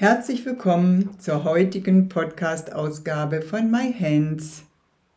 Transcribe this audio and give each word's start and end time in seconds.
Herzlich 0.00 0.46
willkommen 0.46 1.20
zur 1.20 1.44
heutigen 1.44 2.08
Podcast-Ausgabe 2.08 3.42
von 3.42 3.70
My 3.70 3.92
Hands 3.92 4.64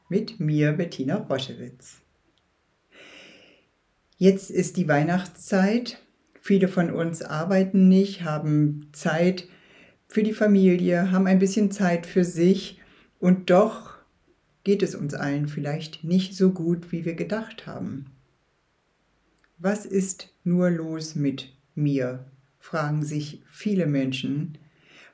mit 0.09 0.41
mir, 0.41 0.73
Bettina 0.73 1.15
Roschewitz. 1.15 2.01
Jetzt 4.17 4.51
ist 4.51 4.75
die 4.75 4.89
Weihnachtszeit. 4.89 6.01
Viele 6.41 6.67
von 6.67 6.91
uns 6.91 7.21
arbeiten 7.21 7.87
nicht, 7.87 8.25
haben 8.25 8.89
Zeit 8.91 9.47
für 10.09 10.21
die 10.21 10.33
Familie, 10.33 11.11
haben 11.11 11.27
ein 11.27 11.39
bisschen 11.39 11.71
Zeit 11.71 12.05
für 12.05 12.25
sich 12.25 12.81
und 13.21 13.49
doch 13.49 13.95
geht 14.65 14.83
es 14.83 14.95
uns 14.95 15.13
allen 15.13 15.47
vielleicht 15.47 16.03
nicht 16.03 16.35
so 16.35 16.51
gut, 16.51 16.91
wie 16.91 17.05
wir 17.05 17.15
gedacht 17.15 17.67
haben. 17.67 18.07
Was 19.57 19.85
ist 19.85 20.33
nur 20.43 20.69
los 20.69 21.15
mit 21.15 21.53
mir? 21.73 22.25
fragen 22.59 23.05
sich 23.05 23.41
viele 23.45 23.87
Menschen 23.87 24.57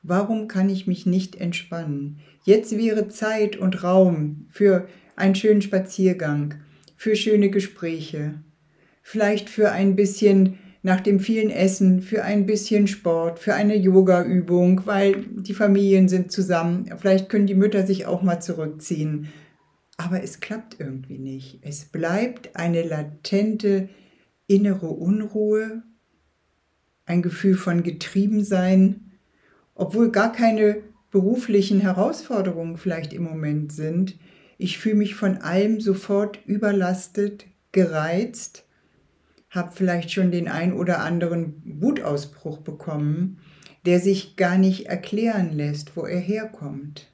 Warum 0.02 0.48
kann 0.48 0.70
ich 0.70 0.88
mich 0.88 1.06
nicht 1.06 1.36
entspannen? 1.36 2.20
Jetzt 2.44 2.78
wäre 2.78 3.10
Zeit 3.10 3.58
und 3.58 3.84
Raum 3.84 4.46
für 4.50 4.88
einen 5.16 5.36
schönen 5.36 5.62
Spaziergang, 5.62 6.56
für 6.96 7.16
schöne 7.16 7.50
Gespräche, 7.50 8.36
vielleicht 9.02 9.50
für 9.50 9.72
ein 9.72 9.96
bisschen 9.96 10.58
nach 10.82 11.02
dem 11.02 11.20
vielen 11.20 11.50
Essen, 11.50 12.02
für 12.02 12.24
ein 12.24 12.46
bisschen 12.46 12.88
Sport, 12.88 13.40
für 13.40 13.54
eine 13.54 13.76
Yoga-Übung, 13.76 14.86
weil 14.86 15.26
die 15.30 15.54
Familien 15.54 16.08
sind 16.08 16.32
zusammen. 16.32 16.90
Vielleicht 16.98 17.28
können 17.28 17.48
die 17.48 17.56
Mütter 17.56 17.86
sich 17.86 18.06
auch 18.06 18.22
mal 18.22 18.40
zurückziehen. 18.40 19.28
Aber 19.98 20.24
es 20.24 20.40
klappt 20.40 20.80
irgendwie 20.80 21.18
nicht. 21.18 21.60
Es 21.62 21.84
bleibt 21.84 22.56
eine 22.56 22.84
latente 22.84 23.90
innere 24.48 24.88
Unruhe, 24.88 25.84
ein 27.06 27.22
Gefühl 27.22 27.56
von 27.56 27.84
Getriebensein, 27.84 29.09
obwohl 29.80 30.12
gar 30.12 30.34
keine 30.34 30.84
beruflichen 31.10 31.80
Herausforderungen 31.80 32.78
vielleicht 32.78 33.14
im 33.14 33.24
Moment 33.24 33.72
sind. 33.72 34.20
Ich 34.58 34.78
fühle 34.78 34.96
mich 34.96 35.16
von 35.16 35.38
allem 35.38 35.80
sofort 35.80 36.38
überlastet, 36.46 37.46
gereizt, 37.72 38.66
habe 39.50 39.72
vielleicht 39.74 40.12
schon 40.12 40.32
den 40.32 40.50
ein 40.50 40.74
oder 40.74 41.00
anderen 41.00 41.64
Wutausbruch 41.82 42.58
bekommen, 42.58 43.40
der 43.86 44.02
sich 44.02 44.36
gar 44.36 44.58
nicht 44.58 44.88
erklären 44.88 45.54
lässt, 45.54 45.96
wo 45.96 46.06
er 46.06 46.20
herkommt. 46.20 47.08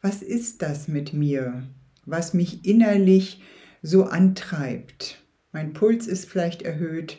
Was 0.00 0.22
ist 0.22 0.62
das 0.62 0.88
mit 0.88 1.12
mir, 1.12 1.64
was 2.06 2.32
mich 2.32 2.64
innerlich 2.64 3.42
so 3.82 4.04
antreibt? 4.04 5.22
Mein 5.52 5.74
Puls 5.74 6.06
ist 6.06 6.30
vielleicht 6.30 6.62
erhöht, 6.62 7.18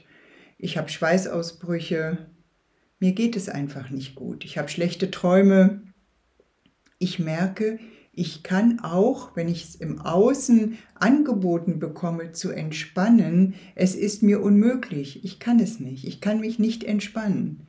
ich 0.57 0.79
habe 0.79 0.89
Schweißausbrüche, 0.89 2.17
mir 3.01 3.13
geht 3.13 3.35
es 3.35 3.49
einfach 3.49 3.89
nicht 3.89 4.15
gut. 4.15 4.45
Ich 4.45 4.57
habe 4.59 4.69
schlechte 4.69 5.09
Träume. 5.09 5.81
Ich 6.99 7.17
merke, 7.17 7.79
ich 8.13 8.43
kann 8.43 8.79
auch, 8.81 9.35
wenn 9.35 9.47
ich 9.49 9.63
es 9.63 9.75
im 9.75 9.99
Außen 9.99 10.77
angeboten 10.93 11.79
bekomme, 11.79 12.31
zu 12.31 12.51
entspannen, 12.51 13.55
es 13.73 13.95
ist 13.95 14.21
mir 14.21 14.41
unmöglich. 14.41 15.25
Ich 15.25 15.39
kann 15.39 15.59
es 15.59 15.79
nicht. 15.79 16.05
Ich 16.05 16.21
kann 16.21 16.41
mich 16.41 16.59
nicht 16.59 16.83
entspannen. 16.83 17.67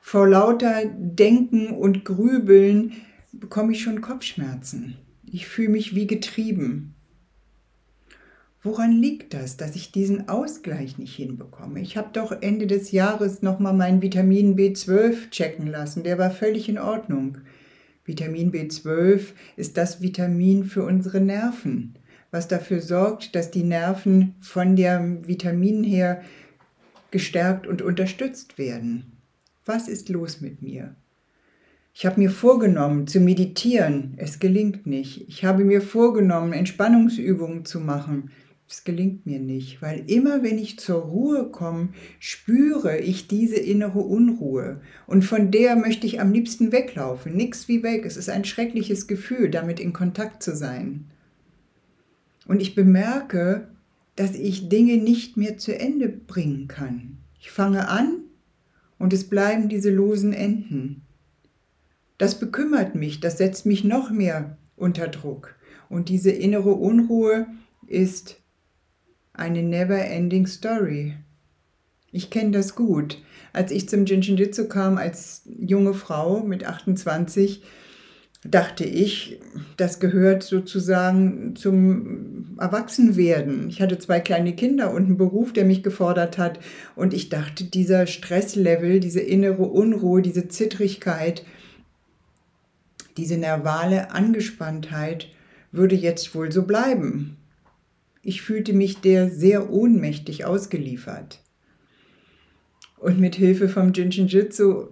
Vor 0.00 0.28
lauter 0.28 0.86
Denken 0.86 1.68
und 1.68 2.04
Grübeln 2.04 2.94
bekomme 3.32 3.72
ich 3.72 3.82
schon 3.82 4.00
Kopfschmerzen. 4.00 4.96
Ich 5.24 5.46
fühle 5.46 5.68
mich 5.68 5.94
wie 5.94 6.08
getrieben. 6.08 6.93
Woran 8.66 8.92
liegt 8.92 9.34
das, 9.34 9.58
dass 9.58 9.76
ich 9.76 9.92
diesen 9.92 10.30
Ausgleich 10.30 10.96
nicht 10.96 11.14
hinbekomme? 11.14 11.82
Ich 11.82 11.98
habe 11.98 12.08
doch 12.14 12.32
Ende 12.32 12.66
des 12.66 12.92
Jahres 12.92 13.42
nochmal 13.42 13.74
meinen 13.74 14.00
Vitamin 14.00 14.56
B12 14.56 15.28
checken 15.28 15.66
lassen. 15.66 16.02
Der 16.02 16.16
war 16.16 16.30
völlig 16.30 16.70
in 16.70 16.78
Ordnung. 16.78 17.36
Vitamin 18.06 18.52
B12 18.52 19.32
ist 19.56 19.76
das 19.76 20.00
Vitamin 20.00 20.64
für 20.64 20.82
unsere 20.82 21.20
Nerven, 21.20 21.96
was 22.30 22.48
dafür 22.48 22.80
sorgt, 22.80 23.34
dass 23.34 23.50
die 23.50 23.64
Nerven 23.64 24.34
von 24.40 24.76
der 24.76 25.28
Vitamin 25.28 25.84
her 25.84 26.22
gestärkt 27.10 27.66
und 27.66 27.82
unterstützt 27.82 28.56
werden. 28.56 29.12
Was 29.66 29.88
ist 29.88 30.08
los 30.08 30.40
mit 30.40 30.62
mir? 30.62 30.94
Ich 31.92 32.06
habe 32.06 32.18
mir 32.18 32.30
vorgenommen 32.30 33.06
zu 33.08 33.20
meditieren, 33.20 34.14
es 34.16 34.38
gelingt 34.38 34.86
nicht. 34.86 35.28
Ich 35.28 35.44
habe 35.44 35.64
mir 35.64 35.82
vorgenommen, 35.82 36.54
Entspannungsübungen 36.54 37.66
zu 37.66 37.78
machen, 37.78 38.30
es 38.68 38.84
gelingt 38.84 39.26
mir 39.26 39.40
nicht, 39.40 39.82
weil 39.82 40.04
immer 40.10 40.42
wenn 40.42 40.58
ich 40.58 40.78
zur 40.78 41.02
Ruhe 41.02 41.50
komme, 41.50 41.90
spüre 42.18 42.98
ich 42.98 43.28
diese 43.28 43.56
innere 43.56 44.00
Unruhe. 44.00 44.80
Und 45.06 45.22
von 45.24 45.50
der 45.50 45.76
möchte 45.76 46.06
ich 46.06 46.20
am 46.20 46.32
liebsten 46.32 46.72
weglaufen. 46.72 47.36
Nix 47.36 47.68
wie 47.68 47.82
weg. 47.82 48.06
Es 48.06 48.16
ist 48.16 48.30
ein 48.30 48.44
schreckliches 48.44 49.06
Gefühl, 49.06 49.50
damit 49.50 49.80
in 49.80 49.92
Kontakt 49.92 50.42
zu 50.42 50.56
sein. 50.56 51.10
Und 52.46 52.60
ich 52.62 52.74
bemerke, 52.74 53.68
dass 54.16 54.34
ich 54.34 54.68
Dinge 54.68 54.96
nicht 54.96 55.36
mehr 55.36 55.58
zu 55.58 55.78
Ende 55.78 56.08
bringen 56.08 56.68
kann. 56.68 57.18
Ich 57.40 57.50
fange 57.50 57.88
an 57.88 58.20
und 58.98 59.12
es 59.12 59.28
bleiben 59.28 59.68
diese 59.68 59.90
losen 59.90 60.32
Enden. 60.32 61.02
Das 62.16 62.38
bekümmert 62.38 62.94
mich, 62.94 63.20
das 63.20 63.38
setzt 63.38 63.66
mich 63.66 63.84
noch 63.84 64.10
mehr 64.10 64.56
unter 64.76 65.08
Druck. 65.08 65.56
Und 65.88 66.08
diese 66.08 66.30
innere 66.30 66.72
Unruhe 66.72 67.46
ist 67.86 68.40
eine 69.34 69.62
never-ending 69.62 70.46
Story. 70.46 71.14
Ich 72.12 72.30
kenne 72.30 72.52
das 72.52 72.74
gut. 72.74 73.20
Als 73.52 73.72
ich 73.72 73.88
zum 73.88 74.04
Jiu-Jitsu 74.04 74.68
kam 74.68 74.98
als 74.98 75.42
junge 75.46 75.94
Frau 75.94 76.40
mit 76.40 76.64
28, 76.64 77.62
dachte 78.44 78.84
ich, 78.84 79.40
das 79.76 80.00
gehört 80.00 80.42
sozusagen 80.42 81.56
zum 81.56 82.56
Erwachsenwerden. 82.58 83.68
Ich 83.68 83.80
hatte 83.80 83.98
zwei 83.98 84.20
kleine 84.20 84.54
Kinder 84.54 84.92
und 84.92 85.06
einen 85.06 85.16
Beruf, 85.16 85.52
der 85.52 85.64
mich 85.64 85.82
gefordert 85.82 86.38
hat. 86.38 86.60
Und 86.94 87.14
ich 87.14 87.30
dachte, 87.30 87.64
dieser 87.64 88.06
Stresslevel, 88.06 89.00
diese 89.00 89.20
innere 89.20 89.64
Unruhe, 89.64 90.22
diese 90.22 90.46
Zittrigkeit, 90.48 91.44
diese 93.16 93.38
nervale 93.38 94.12
Angespanntheit 94.12 95.28
würde 95.72 95.96
jetzt 95.96 96.34
wohl 96.34 96.52
so 96.52 96.62
bleiben. 96.62 97.36
Ich 98.24 98.40
fühlte 98.40 98.72
mich 98.72 99.02
der 99.02 99.28
sehr 99.28 99.70
ohnmächtig 99.70 100.46
ausgeliefert. 100.46 101.40
Und 102.96 103.20
mit 103.20 103.34
Hilfe 103.34 103.68
vom 103.68 103.92
Jinshinjutsu 103.92 104.88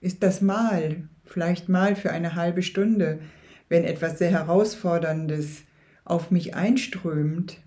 ist 0.00 0.24
das 0.24 0.40
mal, 0.40 1.08
vielleicht 1.24 1.68
mal 1.68 1.94
für 1.94 2.10
eine 2.10 2.34
halbe 2.34 2.62
Stunde, 2.62 3.20
wenn 3.68 3.84
etwas 3.84 4.18
sehr 4.18 4.30
Herausforderndes 4.30 5.62
auf 6.04 6.32
mich 6.32 6.56
einströmt, 6.56 7.58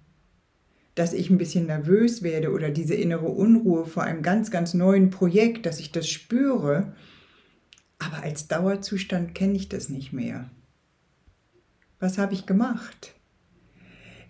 dass 0.95 1.13
ich 1.13 1.29
ein 1.29 1.37
bisschen 1.37 1.67
nervös 1.67 2.23
werde 2.23 2.51
oder 2.51 2.71
diese 2.71 2.95
innere 2.95 3.29
Unruhe 3.29 3.85
vor 3.85 4.03
einem 4.03 4.21
ganz, 4.21 4.51
ganz 4.51 4.73
neuen 4.73 5.11
Projekt, 5.11 5.65
dass 5.65 5.79
ich 5.79 5.93
das 5.93 6.09
spüre. 6.09 6.93
Aber 7.99 8.23
als 8.23 8.49
Dauerzustand 8.49 9.34
kenne 9.34 9.55
ich 9.55 9.69
das 9.69 9.87
nicht 9.87 10.11
mehr. 10.11 10.49
Was 12.01 12.17
habe 12.17 12.34
ich 12.34 12.46
gemacht? 12.46 13.16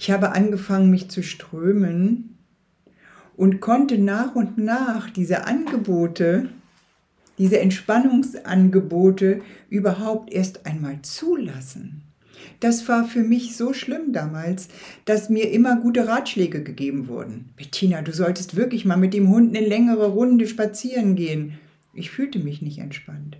Ich 0.01 0.09
habe 0.09 0.31
angefangen, 0.31 0.89
mich 0.89 1.09
zu 1.09 1.21
strömen 1.21 2.35
und 3.37 3.59
konnte 3.59 3.99
nach 3.99 4.33
und 4.33 4.57
nach 4.57 5.11
diese 5.11 5.45
Angebote, 5.45 6.49
diese 7.37 7.59
Entspannungsangebote 7.59 9.41
überhaupt 9.69 10.33
erst 10.33 10.65
einmal 10.65 11.03
zulassen. 11.03 12.01
Das 12.61 12.87
war 12.87 13.05
für 13.05 13.21
mich 13.21 13.55
so 13.55 13.73
schlimm 13.73 14.11
damals, 14.11 14.69
dass 15.05 15.29
mir 15.29 15.51
immer 15.51 15.79
gute 15.79 16.07
Ratschläge 16.07 16.63
gegeben 16.63 17.07
wurden. 17.07 17.51
Bettina, 17.55 18.01
du 18.01 18.11
solltest 18.11 18.55
wirklich 18.55 18.85
mal 18.85 18.97
mit 18.97 19.13
dem 19.13 19.29
Hund 19.29 19.55
eine 19.55 19.63
längere 19.63 20.07
Runde 20.07 20.47
spazieren 20.47 21.15
gehen. 21.15 21.59
Ich 21.93 22.09
fühlte 22.09 22.39
mich 22.39 22.63
nicht 22.63 22.79
entspannt. 22.79 23.37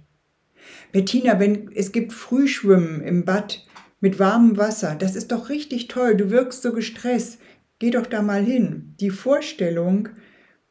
Bettina, 0.91 1.39
wenn 1.39 1.71
es 1.73 1.91
gibt 1.91 2.13
Frühschwimmen 2.13 3.01
im 3.01 3.25
Bad, 3.25 3.65
mit 4.01 4.19
warmem 4.19 4.57
Wasser. 4.57 4.95
Das 4.95 5.15
ist 5.15 5.31
doch 5.31 5.47
richtig 5.47 5.87
toll. 5.87 6.15
Du 6.15 6.29
wirkst 6.29 6.61
so 6.63 6.73
gestresst. 6.73 7.39
Geh 7.79 7.91
doch 7.91 8.05
da 8.05 8.21
mal 8.21 8.43
hin. 8.43 8.95
Die 8.99 9.11
Vorstellung 9.11 10.09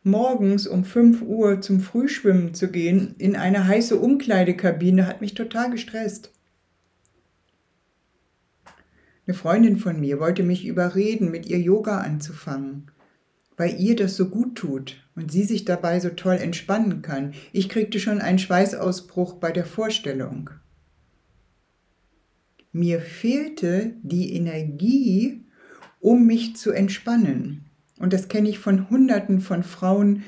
morgens 0.03 0.67
um 0.67 0.85
5 0.85 1.23
Uhr 1.23 1.61
zum 1.61 1.81
Frühschwimmen 1.81 2.55
zu 2.55 2.69
gehen 2.69 3.15
in 3.19 3.37
eine 3.37 3.67
heiße 3.67 3.99
Umkleidekabine 3.99 5.06
hat 5.06 5.21
mich 5.21 5.35
total 5.35 5.71
gestresst. 5.71 6.32
Eine 9.27 9.37
Freundin 9.37 9.77
von 9.77 10.00
mir 10.00 10.19
wollte 10.19 10.43
mich 10.43 10.67
überreden, 10.67 11.31
mit 11.31 11.47
ihr 11.47 11.61
Yoga 11.61 11.99
anzufangen, 11.99 12.91
weil 13.56 13.79
ihr 13.79 13.94
das 13.94 14.17
so 14.17 14.29
gut 14.29 14.56
tut 14.56 14.97
und 15.15 15.31
sie 15.31 15.44
sich 15.44 15.65
dabei 15.65 16.00
so 16.00 16.09
toll 16.11 16.37
entspannen 16.37 17.03
kann. 17.03 17.35
Ich 17.53 17.69
kriegte 17.69 18.00
schon 18.00 18.21
einen 18.21 18.38
Schweißausbruch 18.38 19.35
bei 19.35 19.53
der 19.53 19.67
Vorstellung. 19.67 20.50
Mir 22.72 23.00
fehlte 23.00 23.94
die 24.02 24.34
Energie, 24.34 25.44
um 25.99 26.26
mich 26.26 26.56
zu 26.56 26.70
entspannen. 26.70 27.67
Und 27.99 28.12
das 28.12 28.28
kenne 28.28 28.49
ich 28.49 28.58
von 28.58 28.88
Hunderten 28.88 29.40
von 29.40 29.62
Frauen, 29.62 30.22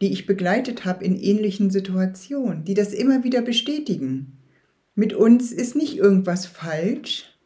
die 0.00 0.12
ich 0.12 0.26
begleitet 0.26 0.84
habe 0.84 1.04
in 1.04 1.16
ähnlichen 1.16 1.70
Situationen, 1.70 2.64
die 2.64 2.74
das 2.74 2.92
immer 2.92 3.24
wieder 3.24 3.42
bestätigen. 3.42 4.38
Mit 4.94 5.12
uns 5.12 5.52
ist 5.52 5.76
nicht 5.76 5.96
irgendwas 5.96 6.46
falsch, 6.46 7.36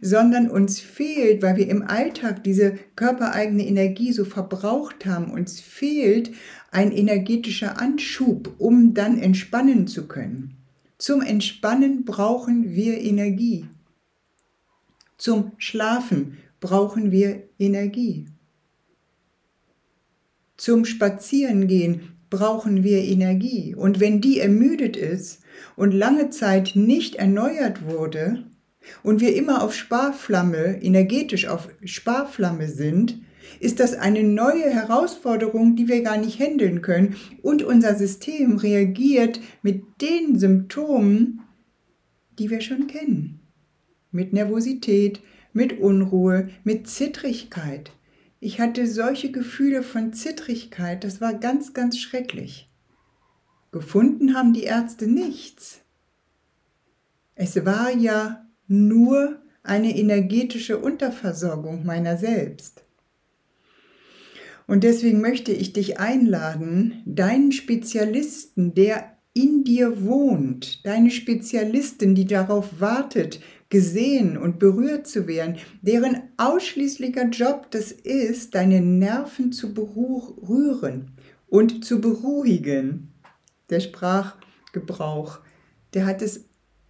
sondern 0.00 0.50
uns 0.50 0.80
fehlt, 0.80 1.42
weil 1.42 1.56
wir 1.56 1.68
im 1.68 1.82
Alltag 1.82 2.42
diese 2.44 2.78
körpereigene 2.96 3.66
Energie 3.66 4.12
so 4.12 4.24
verbraucht 4.24 5.06
haben, 5.06 5.30
uns 5.30 5.60
fehlt 5.60 6.32
ein 6.70 6.92
energetischer 6.92 7.80
Anschub, 7.80 8.54
um 8.58 8.94
dann 8.94 9.18
entspannen 9.18 9.86
zu 9.86 10.08
können. 10.08 10.63
Zum 11.04 11.20
Entspannen 11.20 12.06
brauchen 12.06 12.74
wir 12.74 12.98
Energie. 12.98 13.66
Zum 15.18 15.52
Schlafen 15.58 16.38
brauchen 16.60 17.10
wir 17.10 17.42
Energie. 17.58 18.24
Zum 20.56 20.86
Spazierengehen 20.86 22.16
brauchen 22.30 22.84
wir 22.84 23.04
Energie. 23.04 23.74
Und 23.74 24.00
wenn 24.00 24.22
die 24.22 24.40
ermüdet 24.40 24.96
ist 24.96 25.42
und 25.76 25.92
lange 25.92 26.30
Zeit 26.30 26.72
nicht 26.74 27.16
erneuert 27.16 27.84
wurde 27.84 28.46
und 29.02 29.20
wir 29.20 29.36
immer 29.36 29.62
auf 29.62 29.74
Sparflamme, 29.74 30.82
energetisch 30.82 31.48
auf 31.48 31.68
Sparflamme 31.84 32.68
sind, 32.68 33.18
ist 33.60 33.80
das 33.80 33.94
eine 33.94 34.22
neue 34.22 34.70
Herausforderung, 34.70 35.76
die 35.76 35.88
wir 35.88 36.02
gar 36.02 36.16
nicht 36.16 36.40
handeln 36.40 36.82
können. 36.82 37.16
Und 37.42 37.62
unser 37.62 37.94
System 37.94 38.56
reagiert 38.56 39.40
mit 39.62 39.84
den 40.00 40.38
Symptomen, 40.38 41.42
die 42.38 42.50
wir 42.50 42.60
schon 42.60 42.86
kennen. 42.86 43.40
Mit 44.10 44.32
Nervosität, 44.32 45.20
mit 45.52 45.78
Unruhe, 45.78 46.50
mit 46.64 46.88
Zittrigkeit. 46.88 47.92
Ich 48.40 48.60
hatte 48.60 48.86
solche 48.86 49.30
Gefühle 49.30 49.82
von 49.82 50.12
Zittrigkeit, 50.12 51.02
das 51.02 51.20
war 51.20 51.34
ganz, 51.34 51.72
ganz 51.72 51.98
schrecklich. 51.98 52.68
Gefunden 53.72 54.34
haben 54.34 54.52
die 54.52 54.64
Ärzte 54.64 55.06
nichts. 55.06 55.80
Es 57.34 57.64
war 57.64 57.90
ja 57.90 58.46
nur 58.68 59.42
eine 59.62 59.96
energetische 59.96 60.78
Unterversorgung 60.78 61.84
meiner 61.84 62.16
selbst. 62.16 62.83
Und 64.66 64.84
deswegen 64.84 65.20
möchte 65.20 65.52
ich 65.52 65.72
dich 65.72 65.98
einladen, 65.98 67.02
deinen 67.04 67.52
Spezialisten, 67.52 68.74
der 68.74 69.14
in 69.34 69.64
dir 69.64 70.04
wohnt, 70.04 70.86
deine 70.86 71.10
Spezialistin, 71.10 72.14
die 72.14 72.24
darauf 72.24 72.80
wartet, 72.80 73.40
gesehen 73.68 74.36
und 74.38 74.60
berührt 74.60 75.08
zu 75.08 75.26
werden, 75.26 75.56
deren 75.82 76.22
ausschließlicher 76.36 77.28
Job 77.30 77.66
das 77.72 77.90
ist, 77.90 78.54
deine 78.54 78.80
Nerven 78.80 79.50
zu 79.50 79.74
berühren 79.74 81.10
und 81.48 81.84
zu 81.84 82.00
beruhigen. 82.00 83.12
Der 83.70 83.80
Sprachgebrauch, 83.80 85.40
der 85.92 86.06
hat 86.06 86.22
es 86.22 86.44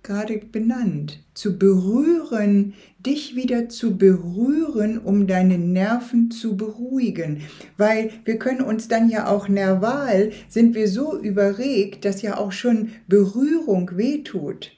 gerade 0.05 0.39
benannt, 0.39 1.25
zu 1.35 1.59
berühren, 1.59 2.75
dich 3.05 3.35
wieder 3.35 3.69
zu 3.69 3.97
berühren, 3.97 4.99
um 4.99 5.27
deine 5.27 5.59
Nerven 5.59 6.31
zu 6.31 6.57
beruhigen. 6.57 7.41
Weil 7.77 8.11
wir 8.25 8.39
können 8.39 8.61
uns 8.61 8.87
dann 8.87 9.09
ja 9.09 9.27
auch 9.27 9.49
nerval, 9.49 10.31
sind 10.49 10.75
wir 10.75 10.89
so 10.89 11.19
überregt, 11.19 12.05
dass 12.05 12.23
ja 12.23 12.37
auch 12.37 12.53
schon 12.53 12.91
Berührung 13.09 13.97
wehtut. 13.97 14.73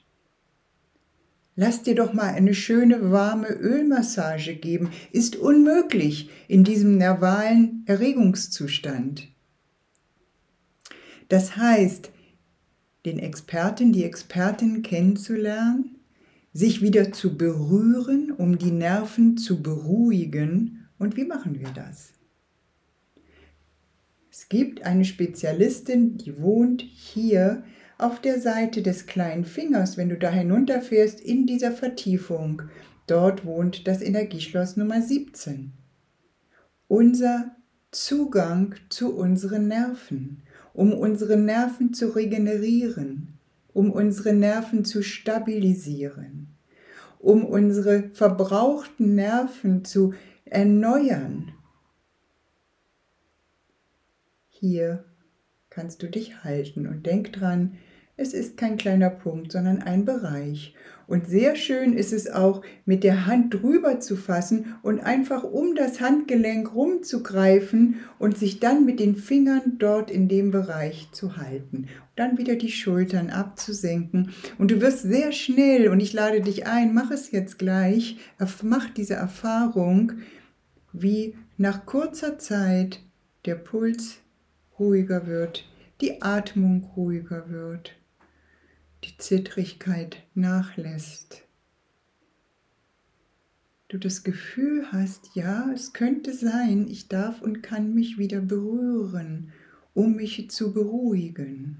Lass 1.59 1.81
dir 1.83 1.95
doch 1.95 2.13
mal 2.13 2.33
eine 2.33 2.53
schöne 2.53 3.11
warme 3.11 3.49
Ölmassage 3.49 4.55
geben. 4.55 4.91
Ist 5.11 5.35
unmöglich 5.35 6.29
in 6.47 6.63
diesem 6.63 6.97
nervalen 6.97 7.83
Erregungszustand. 7.87 9.27
Das 11.29 11.57
heißt, 11.57 12.11
den 13.07 13.19
Experten, 13.19 13.93
die 13.93 14.03
Expertin 14.03 14.83
kennenzulernen, 14.83 15.95
sich 16.53 16.81
wieder 16.81 17.11
zu 17.13 17.37
berühren, 17.37 18.31
um 18.31 18.57
die 18.57 18.71
Nerven 18.71 19.37
zu 19.37 19.63
beruhigen. 19.63 20.87
Und 20.99 21.15
wie 21.15 21.25
machen 21.25 21.59
wir 21.59 21.69
das? 21.69 22.13
Es 24.29 24.49
gibt 24.49 24.83
eine 24.83 25.05
Spezialistin, 25.05 26.17
die 26.17 26.39
wohnt 26.41 26.81
hier 26.81 27.63
auf 27.97 28.21
der 28.21 28.39
Seite 28.39 28.83
des 28.83 29.07
kleinen 29.07 29.45
Fingers, 29.45 29.97
wenn 29.97 30.09
du 30.09 30.17
da 30.17 30.29
hinunterfährst 30.29 31.19
in 31.19 31.47
dieser 31.47 31.71
Vertiefung. 31.71 32.63
Dort 33.07 33.45
wohnt 33.45 33.87
das 33.87 34.01
Energieschloss 34.01 34.77
Nummer 34.77 35.01
17. 35.01 35.71
Unser 36.87 37.55
Zugang 37.91 38.75
zu 38.89 39.15
unseren 39.15 39.67
Nerven, 39.69 40.43
um 40.77 40.93
unsere 40.93 41.37
Nerven 41.37 41.95
zu 41.95 42.09
regenerieren, 42.15 43.39
um 43.73 43.91
unsere 43.91 44.31
Nerven 44.31 44.85
zu 44.85 45.01
stabilisieren, 45.01 46.55
um 47.17 47.43
unsere 47.43 48.11
verbrauchten 48.13 49.15
Nerven 49.15 49.83
zu 49.83 50.13
erneuern. 50.45 51.51
Hier 54.49 55.03
kannst 55.71 56.03
du 56.03 56.11
dich 56.11 56.43
halten 56.43 56.85
und 56.85 57.07
denk 57.07 57.33
dran, 57.33 57.79
es 58.15 58.35
ist 58.35 58.55
kein 58.55 58.77
kleiner 58.77 59.09
Punkt, 59.09 59.51
sondern 59.51 59.81
ein 59.81 60.05
Bereich. 60.05 60.75
Und 61.07 61.25
sehr 61.25 61.55
schön 61.55 61.93
ist 61.93 62.11
es 62.11 62.29
auch, 62.29 62.61
mit 62.85 63.05
der 63.05 63.25
Hand 63.25 63.53
drüber 63.53 64.01
zu 64.01 64.17
fassen 64.17 64.75
und 64.83 64.99
einfach 64.99 65.45
um 65.45 65.73
das 65.73 66.01
Handgelenk 66.01 66.75
rumzugreifen 66.75 67.95
und 68.19 68.37
sich 68.37 68.59
dann 68.59 68.85
mit 68.85 68.99
den 68.99 69.15
Fingern 69.15 69.77
dort 69.79 70.11
in 70.11 70.27
dem 70.27 70.51
Bereich 70.51 71.07
zu 71.13 71.37
halten. 71.37 71.87
Dann 72.17 72.37
wieder 72.37 72.55
die 72.55 72.71
Schultern 72.71 73.29
abzusenken. 73.29 74.31
Und 74.57 74.71
du 74.71 74.81
wirst 74.81 75.03
sehr 75.03 75.31
schnell, 75.31 75.87
und 75.87 76.01
ich 76.01 76.11
lade 76.11 76.41
dich 76.41 76.67
ein, 76.67 76.93
mach 76.93 77.09
es 77.09 77.31
jetzt 77.31 77.57
gleich, 77.57 78.17
mach 78.61 78.89
diese 78.89 79.13
Erfahrung, 79.13 80.11
wie 80.91 81.35
nach 81.57 81.85
kurzer 81.85 82.37
Zeit 82.37 82.99
der 83.45 83.55
Puls 83.55 84.17
ruhiger 84.77 85.25
wird, 85.25 85.63
die 86.01 86.21
Atmung 86.21 86.83
ruhiger 86.95 87.49
wird 87.49 87.96
die 89.03 89.17
Zittrigkeit 89.17 90.23
nachlässt. 90.33 91.43
Du 93.89 93.97
das 93.97 94.23
Gefühl 94.23 94.91
hast, 94.91 95.29
ja, 95.33 95.71
es 95.73 95.93
könnte 95.93 96.33
sein, 96.33 96.87
ich 96.89 97.07
darf 97.07 97.41
und 97.41 97.61
kann 97.63 97.93
mich 97.93 98.17
wieder 98.17 98.41
berühren, 98.41 99.53
um 99.93 100.15
mich 100.15 100.49
zu 100.49 100.73
beruhigen. 100.73 101.77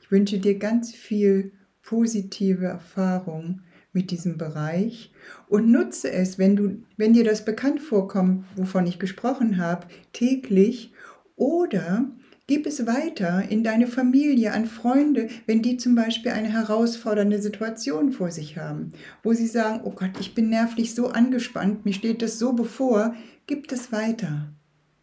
Ich 0.00 0.10
wünsche 0.10 0.38
dir 0.38 0.58
ganz 0.58 0.94
viel 0.94 1.52
positive 1.82 2.66
Erfahrung 2.66 3.60
mit 3.92 4.10
diesem 4.10 4.38
Bereich 4.38 5.12
und 5.48 5.70
nutze 5.70 6.10
es, 6.10 6.38
wenn, 6.38 6.56
du, 6.56 6.82
wenn 6.96 7.12
dir 7.12 7.24
das 7.24 7.44
bekannt 7.44 7.82
vorkommt, 7.82 8.46
wovon 8.56 8.86
ich 8.86 8.98
gesprochen 8.98 9.58
habe, 9.58 9.86
täglich 10.12 10.92
oder 11.36 12.10
Gib 12.52 12.66
es 12.66 12.86
weiter 12.86 13.48
in 13.48 13.64
deine 13.64 13.86
Familie, 13.86 14.52
an 14.52 14.66
Freunde, 14.66 15.28
wenn 15.46 15.62
die 15.62 15.78
zum 15.78 15.94
Beispiel 15.94 16.32
eine 16.32 16.52
herausfordernde 16.52 17.40
Situation 17.40 18.12
vor 18.12 18.30
sich 18.30 18.58
haben, 18.58 18.92
wo 19.22 19.32
sie 19.32 19.46
sagen, 19.46 19.80
oh 19.84 19.92
Gott, 19.92 20.20
ich 20.20 20.34
bin 20.34 20.50
nervlich 20.50 20.94
so 20.94 21.08
angespannt, 21.08 21.86
mir 21.86 21.94
steht 21.94 22.20
das 22.20 22.38
so 22.38 22.52
bevor, 22.52 23.14
gib 23.46 23.72
es 23.72 23.90
weiter. 23.90 24.52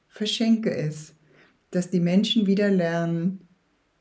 Verschenke 0.07 0.69
es, 0.69 1.15
dass 1.71 1.89
die 1.89 1.99
Menschen 1.99 2.45
wieder 2.45 2.69
lernen, 2.69 3.47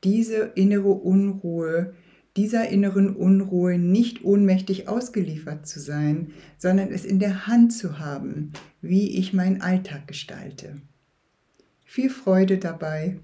diese 0.03 0.51
innere 0.53 0.91
Unruhe, 0.91 1.95
dieser 2.37 2.69
inneren 2.69 3.15
Unruhe 3.15 3.79
nicht 3.79 4.23
ohnmächtig 4.23 4.87
ausgeliefert 4.87 5.65
zu 5.65 5.79
sein, 5.79 6.33
sondern 6.59 6.91
es 6.91 7.03
in 7.03 7.17
der 7.17 7.47
Hand 7.47 7.73
zu 7.73 7.97
haben, 7.97 8.53
wie 8.83 9.17
ich 9.17 9.33
meinen 9.33 9.61
Alltag 9.63 10.07
gestalte. 10.07 10.79
Viel 11.83 12.11
Freude 12.11 12.59
dabei. 12.59 13.17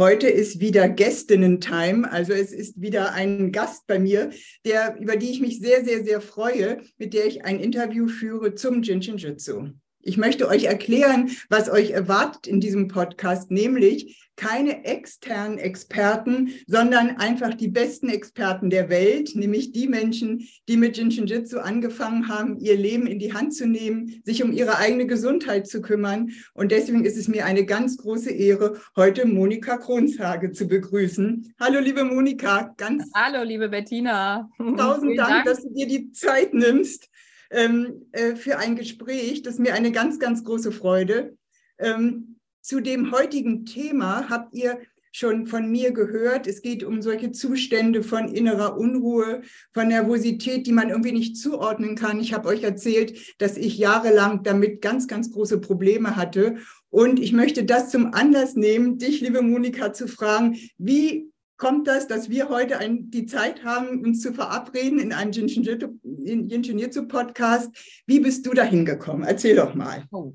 Heute 0.00 0.28
ist 0.28 0.60
wieder 0.60 0.88
Gästinnen-Time, 0.88 2.08
also 2.12 2.32
es 2.32 2.52
ist 2.52 2.80
wieder 2.80 3.14
ein 3.14 3.50
Gast 3.50 3.88
bei 3.88 3.98
mir, 3.98 4.30
der, 4.64 4.96
über 5.00 5.16
die 5.16 5.28
ich 5.28 5.40
mich 5.40 5.58
sehr, 5.58 5.84
sehr, 5.84 6.04
sehr 6.04 6.20
freue, 6.20 6.82
mit 6.98 7.14
der 7.14 7.26
ich 7.26 7.44
ein 7.44 7.58
Interview 7.58 8.06
führe 8.06 8.54
zum 8.54 8.82
Jinshin 8.82 9.16
Jutsu. 9.16 9.70
Ich 10.00 10.16
möchte 10.16 10.48
euch 10.48 10.64
erklären, 10.64 11.30
was 11.48 11.68
euch 11.68 11.90
erwartet 11.90 12.46
in 12.46 12.60
diesem 12.60 12.88
Podcast, 12.88 13.50
nämlich 13.50 14.28
keine 14.36 14.84
externen 14.84 15.58
Experten, 15.58 16.52
sondern 16.66 17.16
einfach 17.16 17.54
die 17.54 17.68
besten 17.68 18.08
Experten 18.08 18.70
der 18.70 18.88
Welt, 18.88 19.32
nämlich 19.34 19.72
die 19.72 19.88
Menschen, 19.88 20.48
die 20.68 20.76
mit 20.76 20.96
Jinshinjutsu 20.96 21.58
angefangen 21.58 22.28
haben, 22.28 22.56
ihr 22.58 22.76
Leben 22.76 23.08
in 23.08 23.18
die 23.18 23.34
Hand 23.34 23.52
zu 23.52 23.66
nehmen, 23.66 24.22
sich 24.24 24.42
um 24.44 24.52
ihre 24.52 24.78
eigene 24.78 25.06
Gesundheit 25.06 25.66
zu 25.66 25.82
kümmern. 25.82 26.30
Und 26.54 26.70
deswegen 26.70 27.04
ist 27.04 27.16
es 27.16 27.26
mir 27.26 27.44
eine 27.44 27.66
ganz 27.66 27.96
große 27.96 28.30
Ehre, 28.30 28.80
heute 28.94 29.26
Monika 29.26 29.76
Kronshage 29.76 30.52
zu 30.52 30.68
begrüßen. 30.68 31.54
Hallo, 31.58 31.80
liebe 31.80 32.04
Monika, 32.04 32.72
ganz. 32.76 33.10
Hallo, 33.14 33.42
liebe 33.42 33.68
Bettina. 33.68 34.48
Tausend 34.58 35.18
Dank, 35.18 35.28
Dank, 35.28 35.44
dass 35.46 35.62
du 35.62 35.74
dir 35.74 35.88
die 35.88 36.12
Zeit 36.12 36.54
nimmst 36.54 37.08
ähm, 37.50 38.06
äh, 38.12 38.36
für 38.36 38.58
ein 38.58 38.76
Gespräch. 38.76 39.42
Das 39.42 39.54
ist 39.54 39.60
mir 39.60 39.74
eine 39.74 39.92
ganz, 39.92 40.18
ganz 40.18 40.44
große 40.44 40.72
Freude. 40.72 41.36
Ähm, 41.78 42.36
zu 42.60 42.80
dem 42.80 43.12
heutigen 43.12 43.64
Thema 43.64 44.28
habt 44.28 44.54
ihr 44.54 44.78
schon 45.12 45.46
von 45.46 45.70
mir 45.70 45.92
gehört. 45.92 46.46
Es 46.46 46.62
geht 46.62 46.84
um 46.84 47.02
solche 47.02 47.32
Zustände 47.32 48.02
von 48.02 48.28
innerer 48.28 48.76
Unruhe, 48.76 49.42
von 49.72 49.88
Nervosität, 49.88 50.66
die 50.66 50.72
man 50.72 50.90
irgendwie 50.90 51.12
nicht 51.12 51.36
zuordnen 51.36 51.96
kann. 51.96 52.20
Ich 52.20 52.32
habe 52.34 52.48
euch 52.48 52.62
erzählt, 52.62 53.36
dass 53.38 53.56
ich 53.56 53.78
jahrelang 53.78 54.42
damit 54.42 54.82
ganz, 54.82 55.08
ganz 55.08 55.32
große 55.32 55.60
Probleme 55.60 56.16
hatte. 56.16 56.56
Und 56.90 57.20
ich 57.20 57.32
möchte 57.32 57.64
das 57.64 57.90
zum 57.90 58.14
Anlass 58.14 58.54
nehmen, 58.54 58.98
dich, 58.98 59.20
liebe 59.20 59.42
Monika, 59.42 59.92
zu 59.92 60.06
fragen, 60.06 60.56
wie 60.78 61.30
kommt 61.58 61.86
das, 61.88 62.06
dass 62.06 62.30
wir 62.30 62.48
heute 62.48 62.78
ein, 62.78 63.10
die 63.10 63.26
Zeit 63.26 63.64
haben, 63.64 64.02
uns 64.04 64.22
zu 64.22 64.32
verabreden 64.32 64.98
in 64.98 65.12
einem 65.12 65.32
Jinjinjutsu-Podcast. 65.32 67.76
Wie 68.06 68.20
bist 68.20 68.46
du 68.46 68.54
da 68.54 68.62
hingekommen? 68.62 69.24
Erzähl 69.24 69.56
doch 69.56 69.74
mal. 69.74 70.06
Oh. 70.10 70.32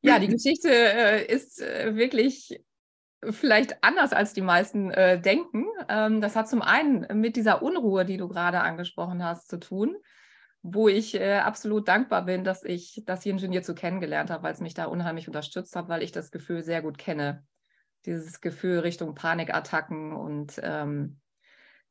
Ja, 0.00 0.18
die 0.20 0.28
Geschichte 0.28 0.70
äh, 0.70 1.26
ist 1.26 1.60
äh, 1.60 1.96
wirklich 1.96 2.62
vielleicht 3.28 3.82
anders, 3.82 4.12
als 4.12 4.34
die 4.34 4.40
meisten 4.40 4.92
äh, 4.92 5.20
denken. 5.20 5.66
Ähm, 5.88 6.20
das 6.20 6.36
hat 6.36 6.48
zum 6.48 6.62
einen 6.62 7.08
mit 7.20 7.34
dieser 7.34 7.60
Unruhe, 7.60 8.04
die 8.04 8.16
du 8.16 8.28
gerade 8.28 8.60
angesprochen 8.60 9.24
hast, 9.24 9.48
zu 9.48 9.58
tun, 9.58 9.96
wo 10.62 10.86
ich 10.86 11.16
äh, 11.16 11.38
absolut 11.38 11.88
dankbar 11.88 12.24
bin, 12.24 12.44
dass 12.44 12.62
ich 12.62 13.02
das 13.04 13.24
Jinjinjutsu 13.24 13.74
kennengelernt 13.74 14.30
habe, 14.30 14.44
weil 14.44 14.52
es 14.52 14.60
mich 14.60 14.74
da 14.74 14.84
unheimlich 14.84 15.26
unterstützt 15.26 15.74
hat, 15.74 15.88
weil 15.88 16.04
ich 16.04 16.12
das 16.12 16.30
Gefühl 16.30 16.62
sehr 16.62 16.82
gut 16.82 16.98
kenne 16.98 17.44
dieses 18.06 18.40
Gefühl 18.40 18.78
Richtung 18.80 19.14
Panikattacken 19.14 20.12
und 20.12 20.60
ähm, 20.62 21.18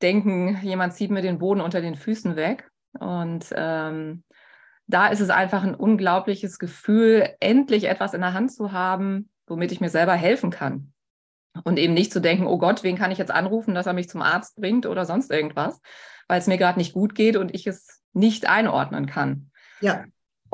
denken, 0.02 0.60
jemand 0.62 0.94
zieht 0.94 1.12
mir 1.12 1.22
den 1.22 1.40
Boden 1.40 1.62
unter 1.62 1.82
den 1.82 1.96
Füßen 1.96 2.36
weg. 2.36 2.70
Und 3.00 3.46
ähm, 3.56 4.24
da 4.88 5.08
ist 5.08 5.20
es 5.20 5.30
einfach 5.30 5.64
ein 5.64 5.76
unglaubliches 5.76 6.60
Gefühl, 6.60 7.30
endlich 7.40 7.86
etwas 7.86 8.14
in 8.14 8.22
der 8.22 8.34
Hand 8.34 8.54
zu 8.54 8.72
haben, 8.72 9.30
womit 9.48 9.72
ich 9.72 9.82
mir 9.82 9.90
selber 9.90 10.14
helfen 10.14 10.52
kann. 10.52 10.94
Und 11.64 11.80
eben 11.80 11.94
nicht 11.94 12.12
zu 12.12 12.20
denken, 12.20 12.48
oh 12.48 12.58
Gott, 12.58 12.84
wen 12.84 12.98
kann 12.98 13.12
ich 13.12 13.18
jetzt 13.18 13.32
anrufen, 13.32 13.74
dass 13.74 13.86
er 13.86 13.94
mich 13.94 14.10
zum 14.10 14.22
Arzt 14.22 14.58
bringt 14.58 14.86
oder 14.86 15.06
sonst 15.06 15.32
irgendwas, 15.32 15.80
weil 16.28 16.40
es 16.40 16.48
mir 16.48 16.58
gerade 16.58 16.78
nicht 16.78 16.94
gut 16.94 17.16
geht 17.16 17.38
und 17.38 17.54
ich 17.54 17.66
es 17.66 18.02
nicht 18.14 18.48
einordnen 18.48 19.06
kann. 19.06 19.52
Ja. 19.80 20.06